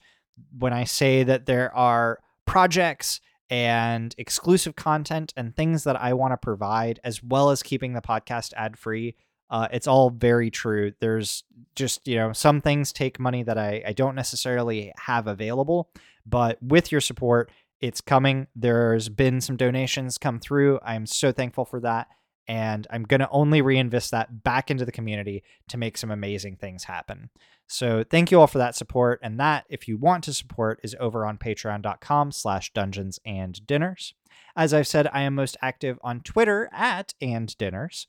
When 0.58 0.73
I 0.73 0.84
say 0.84 1.23
that 1.23 1.45
there 1.45 1.76
are 1.76 2.19
projects 2.45 3.21
and 3.50 4.13
exclusive 4.17 4.76
content 4.76 5.34
and 5.38 5.56
things 5.56 5.84
that 5.86 5.95
I 5.95 6.13
want 6.13 6.34
to 6.34 6.38
provide, 6.38 7.00
as 7.04 7.23
well 7.23 7.50
as 7.50 7.63
keeping 7.63 7.93
the 7.93 8.02
podcast 8.02 8.54
ad 8.56 8.78
free. 8.78 9.15
Uh, 9.50 9.67
it's 9.71 9.88
all 9.88 10.10
very 10.10 10.52
true. 10.52 10.91
There's 11.00 11.45
just, 11.76 12.06
you 12.08 12.17
know, 12.17 12.34
some 12.34 12.60
things 12.60 12.91
take 12.91 13.19
money 13.19 13.43
that 13.43 13.58
I, 13.58 13.82
I 13.88 13.93
don't 13.93 14.15
necessarily 14.15 14.91
have 14.97 15.28
available, 15.28 15.89
but 16.26 16.62
with 16.62 16.91
your 16.91 17.00
support, 17.00 17.50
it's 17.80 18.02
coming. 18.02 18.47
There's 18.56 19.08
been 19.08 19.39
some 19.39 19.56
donations 19.56 20.17
come 20.17 20.39
through. 20.39 20.80
I'm 20.84 21.06
so 21.06 21.32
thankful 21.32 21.63
for 21.63 21.80
that. 21.82 22.08
And 22.48 22.88
I'm 22.90 23.04
going 23.04 23.20
to 23.20 23.30
only 23.30 23.62
reinvest 23.62 24.12
that 24.12 24.44
back 24.44 24.72
into 24.72 24.86
the 24.86 24.92
community 24.92 25.44
to 25.68 25.78
make 25.78 25.98
some 25.98 26.12
amazing 26.12 26.56
things 26.56 26.86
happen. 26.86 27.30
So 27.68 28.04
thank 28.10 28.32
you 28.32 28.40
all 28.40 28.48
for 28.48 28.58
that 28.60 28.76
support. 28.76 29.20
And 29.22 29.40
that, 29.40 29.66
if 29.70 29.88
you 29.88 29.98
want 29.98 30.24
to 30.26 30.34
support, 30.34 30.80
is 30.84 30.96
over 31.00 31.26
on 31.26 31.38
patreon.com 31.38 32.32
slash 32.32 32.72
dungeons 32.74 33.20
and 33.26 33.66
dinners. 33.68 34.14
As 34.56 34.74
I've 34.74 34.88
said, 34.88 35.10
I 35.12 35.24
am 35.24 35.36
most 35.36 35.58
active 35.62 36.00
on 36.02 36.22
Twitter 36.22 36.70
at 36.72 37.14
and 37.22 37.56
dinners. 37.58 38.08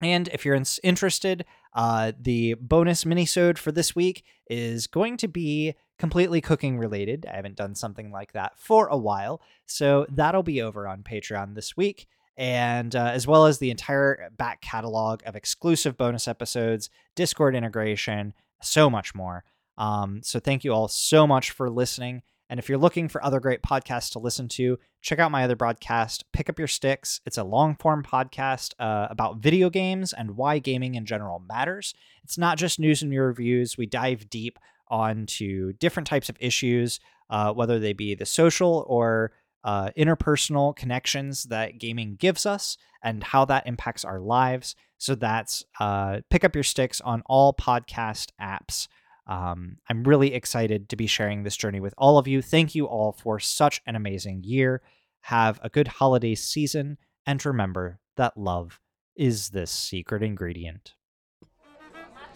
And 0.00 0.28
if 0.28 0.44
you're 0.44 0.62
interested, 0.82 1.44
uh, 1.74 2.12
the 2.18 2.54
bonus 2.54 3.04
minisode 3.04 3.58
for 3.58 3.72
this 3.72 3.94
week 3.94 4.24
is 4.48 4.86
going 4.86 5.16
to 5.18 5.28
be 5.28 5.74
completely 5.98 6.40
cooking 6.40 6.78
related. 6.78 7.26
I 7.30 7.36
haven't 7.36 7.56
done 7.56 7.74
something 7.74 8.10
like 8.10 8.32
that 8.32 8.58
for 8.58 8.86
a 8.86 8.96
while, 8.96 9.42
so 9.66 10.06
that'll 10.08 10.42
be 10.42 10.62
over 10.62 10.88
on 10.88 11.02
Patreon 11.02 11.54
this 11.54 11.76
week 11.76 12.06
and 12.40 12.96
uh, 12.96 13.10
as 13.12 13.26
well 13.26 13.44
as 13.44 13.58
the 13.58 13.70
entire 13.70 14.30
back 14.38 14.62
catalog 14.62 15.20
of 15.26 15.36
exclusive 15.36 15.98
bonus 15.98 16.26
episodes, 16.26 16.88
Discord 17.14 17.54
integration, 17.54 18.32
so 18.62 18.88
much 18.88 19.14
more. 19.14 19.44
Um, 19.76 20.22
so 20.22 20.40
thank 20.40 20.64
you 20.64 20.72
all 20.72 20.88
so 20.88 21.26
much 21.26 21.50
for 21.50 21.68
listening. 21.68 22.22
And 22.48 22.58
if 22.58 22.66
you're 22.66 22.78
looking 22.78 23.10
for 23.10 23.22
other 23.22 23.40
great 23.40 23.60
podcasts 23.60 24.10
to 24.12 24.18
listen 24.18 24.48
to, 24.48 24.78
check 25.02 25.18
out 25.18 25.30
my 25.30 25.44
other 25.44 25.54
broadcast, 25.54 26.24
Pick 26.32 26.48
Up 26.48 26.58
Your 26.58 26.66
Sticks. 26.66 27.20
It's 27.26 27.36
a 27.36 27.44
long 27.44 27.76
form 27.76 28.02
podcast 28.02 28.72
uh, 28.78 29.08
about 29.10 29.36
video 29.36 29.68
games 29.68 30.14
and 30.14 30.30
why 30.30 30.60
gaming 30.60 30.94
in 30.94 31.04
general 31.04 31.40
matters. 31.46 31.92
It's 32.24 32.38
not 32.38 32.56
just 32.56 32.80
news 32.80 33.02
and 33.02 33.12
reviews, 33.12 33.76
we 33.76 33.84
dive 33.84 34.30
deep 34.30 34.58
onto 34.88 35.74
different 35.74 36.06
types 36.06 36.30
of 36.30 36.38
issues, 36.40 37.00
uh, 37.28 37.52
whether 37.52 37.78
they 37.78 37.92
be 37.92 38.14
the 38.14 38.26
social 38.26 38.86
or 38.88 39.30
uh, 39.64 39.90
interpersonal 39.96 40.74
connections 40.74 41.44
that 41.44 41.78
gaming 41.78 42.16
gives 42.16 42.46
us 42.46 42.76
and 43.02 43.22
how 43.22 43.44
that 43.46 43.66
impacts 43.66 44.04
our 44.04 44.20
lives. 44.20 44.74
So 44.98 45.14
that's 45.14 45.64
uh, 45.78 46.20
pick 46.30 46.44
up 46.44 46.54
your 46.54 46.64
sticks 46.64 47.00
on 47.00 47.22
all 47.26 47.54
podcast 47.54 48.28
apps. 48.40 48.88
Um, 49.26 49.78
I'm 49.88 50.02
really 50.04 50.34
excited 50.34 50.88
to 50.88 50.96
be 50.96 51.06
sharing 51.06 51.42
this 51.42 51.56
journey 51.56 51.80
with 51.80 51.94
all 51.96 52.18
of 52.18 52.26
you. 52.26 52.42
Thank 52.42 52.74
you 52.74 52.86
all 52.86 53.12
for 53.12 53.38
such 53.38 53.80
an 53.86 53.94
amazing 53.94 54.42
year. 54.44 54.82
Have 55.22 55.60
a 55.62 55.68
good 55.68 55.88
holiday 55.88 56.34
season, 56.34 56.98
and 57.26 57.44
remember 57.44 58.00
that 58.16 58.36
love 58.36 58.80
is 59.14 59.50
this 59.50 59.70
secret 59.70 60.22
ingredient. 60.22 60.94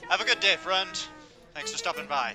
Have 0.08 0.20
a 0.20 0.24
good 0.24 0.40
day, 0.40 0.56
friend. 0.56 0.90
Thanks 1.54 1.72
for 1.72 1.78
stopping 1.78 2.06
by. 2.06 2.34